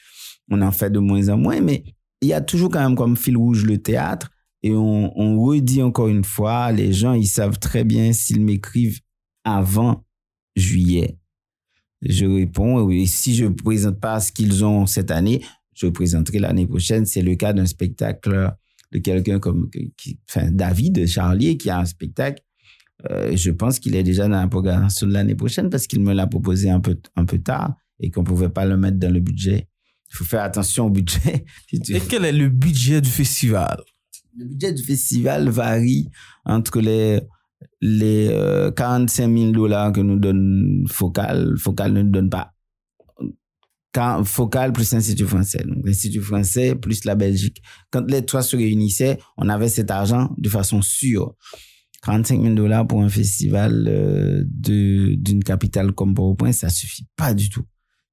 On 0.52 0.62
en 0.62 0.72
fait 0.72 0.92
de 0.92 1.00
moins 1.00 1.28
en 1.30 1.38
moins, 1.38 1.60
mais 1.60 1.84
il 2.26 2.30
y 2.30 2.34
a 2.34 2.42
toujours 2.42 2.70
quand 2.70 2.82
même 2.82 2.96
comme 2.96 3.16
fil 3.16 3.38
rouge 3.38 3.66
le 3.66 3.78
théâtre 3.78 4.32
Et 4.64 4.74
on, 4.74 5.40
redit 5.42 5.84
encore 5.84 6.08
une 6.08 6.24
fois, 6.24 6.72
les 6.72 6.92
gens, 6.92 7.14
ils 7.14 7.28
savent 7.28 7.60
très 7.60 7.84
bien 7.84 8.14
s'ils 8.14 8.42
m'écrivent 8.42 9.00
avant 9.44 10.04
juillet. 10.56 11.20
Je 12.02 12.26
réponds, 12.26 12.82
oui, 12.82 13.08
si 13.08 13.36
je 13.36 13.46
ne 13.46 13.54
présente 13.54 14.00
pas 14.00 14.20
ce 14.20 14.32
qu'ils 14.32 14.66
ont 14.66 14.88
cette 14.88 15.12
année, 15.12 15.44
je 15.76 15.88
présenterai 15.88 16.40
l'année 16.40 16.66
prochaine. 16.66 17.06
C'est 17.06 17.22
le 17.22 17.36
cas 17.36 17.54
d'un 17.54 17.68
spectacle 17.68 18.52
de 18.92 19.00
quelqu'un 19.00 19.40
comme 19.40 19.70
qui, 19.98 20.20
enfin, 20.28 20.50
David 20.52 21.06
Charlier 21.06 21.58
qui 21.58 21.70
a 21.70 21.80
un 21.80 21.86
spectacle. 21.86 22.42
Euh, 23.12 23.36
je 23.36 23.52
pense 23.52 23.78
qu'il 23.78 23.96
est 23.96 24.04
déjà 24.04 24.24
dans 24.24 24.42
la 24.42 24.48
programmation 24.48 25.06
de 25.06 25.14
l'année 25.14 25.36
prochaine 25.36 25.70
parce 25.70 25.86
qu'il 25.86 26.02
me 26.02 26.14
l'a 26.14 26.26
proposé 26.26 26.72
un 26.72 26.80
peu, 26.80 26.98
un 27.16 27.26
peu 27.26 27.38
tard 27.38 27.76
et 28.00 28.10
qu'on 28.10 28.22
ne 28.22 28.26
pouvait 28.26 28.50
pas 28.50 28.66
le 28.66 28.78
mettre 28.78 28.98
dans 28.98 29.14
le 29.14 29.20
budget. 29.20 29.68
Il 30.16 30.20
faut 30.20 30.24
faire 30.24 30.44
attention 30.44 30.86
au 30.86 30.90
budget. 30.90 31.44
Et 31.74 32.00
quel 32.00 32.24
est 32.24 32.32
le 32.32 32.48
budget 32.48 33.02
du 33.02 33.10
festival? 33.10 33.82
Le 34.38 34.46
budget 34.46 34.72
du 34.72 34.82
festival 34.82 35.50
varie 35.50 36.10
entre 36.46 36.80
les, 36.80 37.20
les 37.82 38.30
euh, 38.32 38.72
45 38.72 39.38
000 39.38 39.52
dollars 39.52 39.92
que 39.92 40.00
nous 40.00 40.18
donne 40.18 40.86
Focal. 40.88 41.56
Focal 41.58 41.92
ne 41.92 42.02
nous 42.02 42.12
donne 42.12 42.30
pas. 42.30 42.54
Quand, 43.94 44.24
Focal 44.24 44.72
plus 44.72 44.94
l'Institut 44.94 45.26
français. 45.26 45.64
Donc, 45.66 45.86
l'Institut 45.86 46.22
français 46.22 46.76
plus 46.76 47.04
la 47.04 47.16
Belgique. 47.16 47.62
Quand 47.92 48.10
les 48.10 48.26
trois 48.26 48.42
se 48.42 48.56
réunissaient, 48.56 49.20
on 49.36 49.50
avait 49.50 49.70
cet 49.70 49.92
argent 49.92 50.34
de 50.38 50.48
façon 50.48 50.82
sûre. 50.82 51.36
45 52.04 52.42
000 52.42 52.56
dollars 52.56 52.88
pour 52.88 53.02
un 53.02 53.10
festival 53.10 53.86
euh, 53.90 54.44
de 54.46 55.16
d'une 55.16 55.44
capitale 55.44 55.92
comme 55.92 56.14
Port-au-Prince, 56.14 56.60
ça 56.60 56.70
suffit 56.70 57.06
pas 57.18 57.34
du 57.34 57.50
tout. 57.50 57.66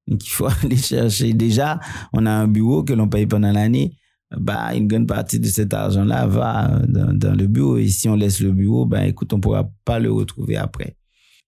Donc, 0.07 0.25
il 0.27 0.31
faut 0.31 0.47
aller 0.63 0.77
chercher. 0.77 1.33
Déjà, 1.33 1.81
on 2.13 2.27
a 2.27 2.31
un 2.31 2.49
bureau 2.49 2.85
que 2.85 2.93
l'on 2.93 3.09
paye 3.09 3.27
pendant 3.27 3.53
l'année. 3.53 3.97
Bah, 4.37 4.75
une 4.75 4.89
grande 4.89 5.07
partie 5.07 5.39
de 5.39 5.47
cet 5.47 5.75
argent-là 5.75 6.27
va 6.27 6.81
dans, 6.89 7.13
dans, 7.13 7.37
le 7.37 7.47
bureau. 7.47 7.77
Et 7.77 7.89
si 7.89 8.09
on 8.09 8.17
laisse 8.17 8.41
le 8.41 8.53
bureau, 8.53 8.87
ben, 8.87 9.03
écoute, 9.05 9.33
on 9.33 9.41
pourra 9.41 9.71
pas 9.85 9.99
le 9.99 10.11
retrouver 10.11 10.57
après. 10.57 10.97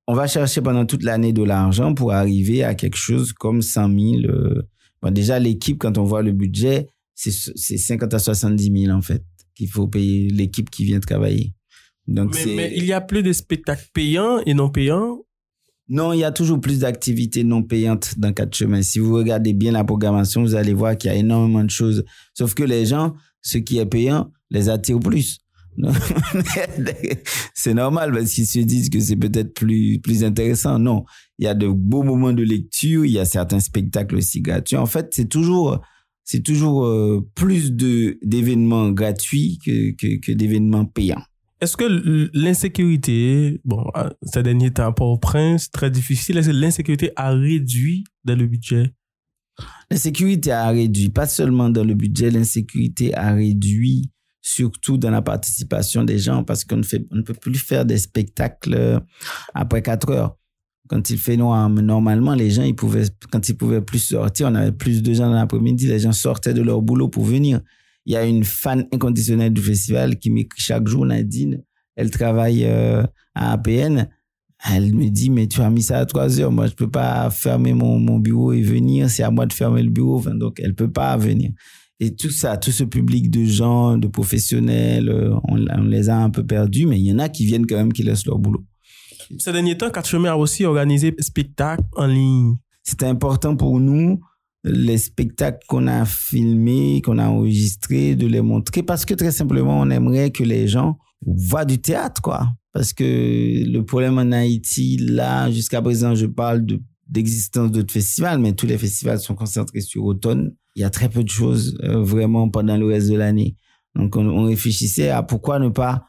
On 0.06 0.14
va 0.14 0.26
chercher 0.26 0.60
pendant 0.60 0.84
toute 0.84 1.02
l'année 1.02 1.32
de 1.32 1.42
l'argent 1.42 1.94
pour 1.94 2.12
arriver 2.12 2.62
à 2.62 2.74
quelque 2.74 2.98
chose 2.98 3.32
comme 3.32 3.62
100 3.62 3.88
000. 3.88 4.00
Euh, 4.26 4.62
bon, 5.00 5.10
déjà, 5.10 5.38
l'équipe, 5.38 5.78
quand 5.78 5.96
on 5.96 6.04
voit 6.04 6.22
le 6.22 6.32
budget, 6.32 6.88
c'est 7.14 7.30
50 7.78 8.12
à 8.12 8.18
70 8.18 8.84
000, 8.86 8.94
en 8.94 9.00
fait, 9.00 9.24
qu'il 9.54 9.68
faut 9.68 9.88
payer 9.88 10.28
l'équipe 10.28 10.68
qui 10.68 10.84
vient 10.84 11.00
travailler. 11.00 11.54
Donc, 12.06 12.34
mais, 12.34 12.54
mais 12.54 12.72
il 12.76 12.84
y 12.84 12.92
a 12.92 13.00
plus 13.00 13.22
de 13.22 13.32
spectacles 13.32 13.88
payants 13.94 14.40
et 14.44 14.52
non 14.52 14.68
payants 14.68 15.20
non, 15.88 16.14
il 16.14 16.20
y 16.20 16.24
a 16.24 16.32
toujours 16.32 16.60
plus 16.60 16.80
d'activités 16.80 17.44
non 17.44 17.62
payantes 17.62 18.18
dans 18.18 18.32
Quatre 18.32 18.54
Chemins. 18.54 18.82
Si 18.82 18.98
vous 18.98 19.14
regardez 19.14 19.52
bien 19.52 19.72
la 19.72 19.84
programmation, 19.84 20.42
vous 20.42 20.54
allez 20.54 20.72
voir 20.72 20.96
qu'il 20.96 21.10
y 21.10 21.14
a 21.14 21.16
énormément 21.16 21.62
de 21.62 21.70
choses. 21.70 22.04
Sauf 22.32 22.54
que 22.54 22.62
les 22.62 22.86
gens, 22.86 23.14
ce 23.42 23.58
qui 23.58 23.78
est 23.78 23.86
payant, 23.86 24.32
les 24.50 24.70
attire 24.70 24.98
plus. 24.98 25.40
c'est 27.54 27.74
normal 27.74 28.12
parce 28.12 28.30
qu'ils 28.30 28.46
se 28.46 28.60
disent 28.60 28.88
que 28.88 29.00
c'est 29.00 29.16
peut-être 29.16 29.52
plus, 29.52 29.98
plus 30.00 30.24
intéressant. 30.24 30.78
Non, 30.78 31.04
il 31.38 31.44
y 31.44 31.48
a 31.48 31.54
de 31.54 31.68
beaux 31.68 32.02
moments 32.02 32.32
de 32.32 32.42
lecture, 32.44 33.04
il 33.04 33.12
y 33.12 33.18
a 33.18 33.24
certains 33.26 33.60
spectacles 33.60 34.16
aussi 34.16 34.40
gratuits. 34.40 34.76
En 34.76 34.86
fait, 34.86 35.08
c'est 35.10 35.28
toujours, 35.28 35.80
c'est 36.22 36.42
toujours 36.42 36.86
euh, 36.86 37.28
plus 37.34 37.72
d'événements 37.72 38.90
gratuits 38.90 39.58
que, 39.64 40.16
que 40.16 40.32
d'événements 40.32 40.86
payants. 40.86 41.24
Est-ce 41.64 41.78
que 41.78 42.30
l'insécurité, 42.34 43.58
bon, 43.64 43.90
ces 44.22 44.42
derniers 44.42 44.70
temps, 44.70 44.92
Port-au-Prince, 44.92 45.70
très 45.70 45.90
difficile, 45.90 46.36
est-ce 46.36 46.48
que 46.48 46.52
l'insécurité 46.52 47.10
a 47.16 47.30
réduit 47.30 48.04
dans 48.22 48.36
le 48.36 48.46
budget? 48.46 48.92
L'insécurité 49.90 50.52
a 50.52 50.68
réduit, 50.68 51.08
pas 51.08 51.26
seulement 51.26 51.70
dans 51.70 51.82
le 51.82 51.94
budget, 51.94 52.30
l'insécurité 52.30 53.14
a 53.14 53.32
réduit 53.32 54.10
surtout 54.42 54.98
dans 54.98 55.08
la 55.08 55.22
participation 55.22 56.04
des 56.04 56.18
gens 56.18 56.44
parce 56.44 56.64
qu'on 56.64 56.76
ne, 56.76 57.22
peut 57.22 57.32
plus 57.32 57.54
faire 57.54 57.86
des 57.86 57.96
spectacles 57.96 59.00
après 59.54 59.80
4 59.80 60.10
heures. 60.10 60.36
Quand 60.86 61.08
il 61.08 61.16
fait 61.16 61.38
noir, 61.38 61.70
normalement, 61.70 62.34
les 62.34 62.50
gens, 62.50 62.64
ils 62.64 62.76
pouvaient, 62.76 63.06
quand 63.32 63.48
ils 63.48 63.56
pouvaient 63.56 63.80
plus 63.80 64.00
sortir, 64.00 64.48
on 64.48 64.54
avait 64.54 64.70
plus 64.70 65.02
de 65.02 65.14
gens 65.14 65.30
dans 65.30 65.36
l'après-midi, 65.36 65.86
les 65.86 66.00
gens 66.00 66.12
sortaient 66.12 66.52
de 66.52 66.60
leur 66.60 66.82
boulot 66.82 67.08
pour 67.08 67.24
venir. 67.24 67.62
Il 68.06 68.12
y 68.12 68.16
a 68.16 68.24
une 68.24 68.44
fan 68.44 68.86
inconditionnelle 68.92 69.52
du 69.52 69.62
festival 69.62 70.18
qui 70.18 70.30
m'écrit 70.30 70.60
chaque 70.60 70.86
jour, 70.86 71.06
Nadine. 71.06 71.62
Elle 71.96 72.10
travaille 72.10 72.64
euh, 72.64 73.02
à 73.34 73.52
APN. 73.52 74.08
Elle 74.72 74.94
me 74.94 75.08
dit, 75.10 75.30
mais 75.30 75.46
tu 75.46 75.60
as 75.60 75.70
mis 75.70 75.82
ça 75.82 75.98
à 75.98 76.06
3 76.06 76.40
heures. 76.40 76.52
Moi, 76.52 76.66
je 76.66 76.74
peux 76.74 76.90
pas 76.90 77.30
fermer 77.30 77.74
mon, 77.74 77.98
mon 77.98 78.18
bureau 78.18 78.52
et 78.52 78.62
venir. 78.62 79.10
C'est 79.10 79.22
à 79.22 79.30
moi 79.30 79.46
de 79.46 79.52
fermer 79.52 79.82
le 79.82 79.90
bureau. 79.90 80.16
Enfin, 80.16 80.34
donc, 80.34 80.60
elle 80.62 80.74
peut 80.74 80.90
pas 80.90 81.16
venir. 81.16 81.50
Et 82.00 82.14
tout 82.14 82.30
ça, 82.30 82.56
tout 82.56 82.72
ce 82.72 82.84
public 82.84 83.30
de 83.30 83.44
gens, 83.44 83.96
de 83.96 84.08
professionnels, 84.08 85.08
euh, 85.08 85.34
on, 85.44 85.64
on 85.66 85.82
les 85.84 86.08
a 86.08 86.16
un 86.16 86.30
peu 86.30 86.44
perdus, 86.44 86.86
mais 86.86 86.98
il 86.98 87.06
y 87.06 87.12
en 87.12 87.18
a 87.18 87.28
qui 87.28 87.46
viennent 87.46 87.66
quand 87.66 87.76
même, 87.76 87.92
qui 87.92 88.02
laissent 88.02 88.26
leur 88.26 88.38
boulot. 88.38 88.64
Ces 89.38 89.52
derniers 89.52 89.76
temps, 89.76 89.90
Quatre 89.90 90.08
Chemins 90.08 90.32
a 90.32 90.36
aussi 90.36 90.64
organisé 90.64 91.14
spectacles 91.18 91.84
en 91.96 92.06
ligne. 92.06 92.56
C'était 92.82 93.06
important 93.06 93.56
pour 93.56 93.80
nous 93.80 94.20
les 94.64 94.96
spectacles 94.96 95.64
qu'on 95.68 95.86
a 95.86 96.06
filmés, 96.06 97.02
qu'on 97.02 97.18
a 97.18 97.28
enregistrés, 97.28 98.16
de 98.16 98.26
les 98.26 98.40
montrer 98.40 98.82
parce 98.82 99.04
que 99.04 99.14
très 99.14 99.30
simplement, 99.30 99.78
on 99.78 99.90
aimerait 99.90 100.30
que 100.30 100.42
les 100.42 100.66
gens 100.66 100.98
voient 101.26 101.66
du 101.66 101.78
théâtre, 101.78 102.22
quoi. 102.22 102.48
Parce 102.72 102.92
que 102.92 103.04
le 103.04 103.84
problème 103.84 104.18
en 104.18 104.32
Haïti, 104.32 104.96
là, 104.96 105.50
jusqu'à 105.50 105.80
présent, 105.80 106.14
je 106.14 106.26
parle 106.26 106.64
de 106.64 106.80
d'existence 107.06 107.70
d'autres 107.70 107.92
festivals, 107.92 108.38
mais 108.38 108.54
tous 108.54 108.66
les 108.66 108.78
festivals 108.78 109.20
sont 109.20 109.34
concentrés 109.34 109.82
sur 109.82 110.04
automne. 110.04 110.54
Il 110.74 110.80
y 110.80 110.84
a 110.84 110.90
très 110.90 111.10
peu 111.10 111.22
de 111.22 111.28
choses 111.28 111.76
euh, 111.84 112.02
vraiment 112.02 112.48
pendant 112.48 112.78
le 112.78 112.86
reste 112.86 113.10
de 113.10 113.16
l'année. 113.16 113.56
Donc, 113.94 114.16
on, 114.16 114.26
on, 114.26 114.44
réfléchissait 114.44 115.10
à 115.10 115.22
pourquoi 115.22 115.58
ne 115.58 115.68
pas 115.68 116.06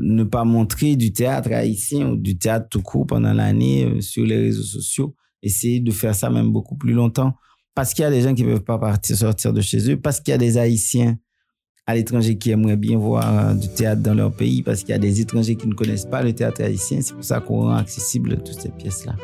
ne 0.00 0.24
pas 0.24 0.44
montrer 0.44 0.96
du 0.96 1.12
théâtre 1.12 1.52
haïtien 1.52 2.10
ou 2.10 2.16
du 2.16 2.36
théâtre 2.36 2.66
tout 2.68 2.82
court 2.82 3.06
pendant 3.06 3.32
l'année 3.32 3.84
euh, 3.84 4.00
sur 4.00 4.26
les 4.26 4.36
réseaux 4.36 4.64
sociaux. 4.64 5.14
Essayer 5.44 5.78
de 5.78 5.92
faire 5.92 6.14
ça 6.16 6.28
même 6.28 6.50
beaucoup 6.50 6.76
plus 6.76 6.92
longtemps 6.92 7.36
parce 7.76 7.92
qu'il 7.92 8.02
y 8.02 8.06
a 8.06 8.10
des 8.10 8.22
gens 8.22 8.34
qui 8.34 8.42
ne 8.42 8.54
peuvent 8.54 8.64
pas 8.64 8.78
partir, 8.78 9.14
sortir 9.14 9.52
de 9.52 9.60
chez 9.60 9.92
eux, 9.92 9.96
parce 9.96 10.18
qu'il 10.18 10.32
y 10.32 10.34
a 10.34 10.38
des 10.38 10.58
Haïtiens 10.58 11.16
à 11.86 11.94
l'étranger 11.94 12.36
qui 12.36 12.50
aimeraient 12.50 12.76
bien 12.76 12.98
voir 12.98 13.54
du 13.54 13.68
théâtre 13.68 14.02
dans 14.02 14.14
leur 14.14 14.32
pays, 14.32 14.62
parce 14.62 14.80
qu'il 14.80 14.88
y 14.88 14.94
a 14.94 14.98
des 14.98 15.20
étrangers 15.20 15.54
qui 15.54 15.68
ne 15.68 15.74
connaissent 15.74 16.06
pas 16.06 16.22
le 16.22 16.32
théâtre 16.32 16.62
haïtien. 16.64 16.98
C'est 17.00 17.14
pour 17.14 17.22
ça 17.22 17.38
qu'on 17.38 17.60
rend 17.60 17.76
accessible 17.76 18.38
toutes 18.38 18.60
ces 18.60 18.70
pièces-là. 18.70 19.14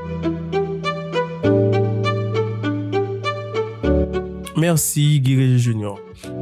Merci 4.56 5.18
Guy 5.18 5.58
Junior. 5.58 5.98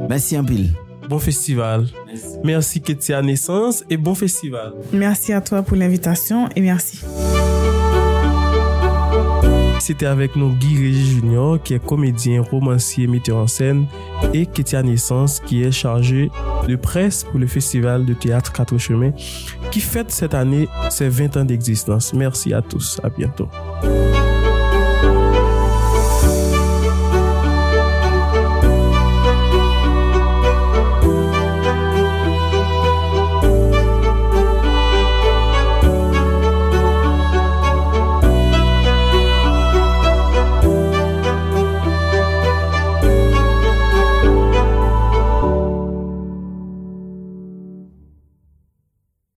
Merci 0.07 0.35
un 0.35 0.43
pile. 0.43 0.75
Bon 1.09 1.17
festival. 1.17 1.87
Merci. 2.05 2.37
merci 2.43 2.81
Ketia 2.81 3.21
Naissance 3.23 3.83
et 3.89 3.97
bon 3.97 4.13
festival. 4.13 4.73
Merci 4.93 5.33
à 5.33 5.41
toi 5.41 5.63
pour 5.63 5.75
l'invitation 5.75 6.49
et 6.55 6.61
merci. 6.61 6.99
C'était 9.81 10.05
avec 10.05 10.35
nous 10.35 10.49
Guy 10.49 10.77
Régis 10.77 11.09
Junior, 11.15 11.61
qui 11.61 11.73
est 11.73 11.83
comédien, 11.83 12.43
romancier, 12.43 13.07
metteur 13.07 13.37
en 13.37 13.47
scène, 13.47 13.87
et 14.31 14.45
Kétia 14.45 14.83
Naissance, 14.83 15.39
qui 15.39 15.63
est 15.63 15.71
chargé 15.71 16.29
de 16.67 16.75
presse 16.75 17.23
pour 17.23 17.39
le 17.39 17.47
Festival 17.47 18.05
de 18.05 18.13
théâtre 18.13 18.53
Quatre 18.53 18.77
Chemins, 18.77 19.11
qui 19.71 19.79
fête 19.79 20.11
cette 20.11 20.35
année 20.35 20.67
ses 20.91 21.09
20 21.09 21.37
ans 21.37 21.45
d'existence. 21.45 22.13
Merci 22.13 22.53
à 22.53 22.61
tous. 22.61 23.01
À 23.03 23.09
bientôt. 23.09 23.49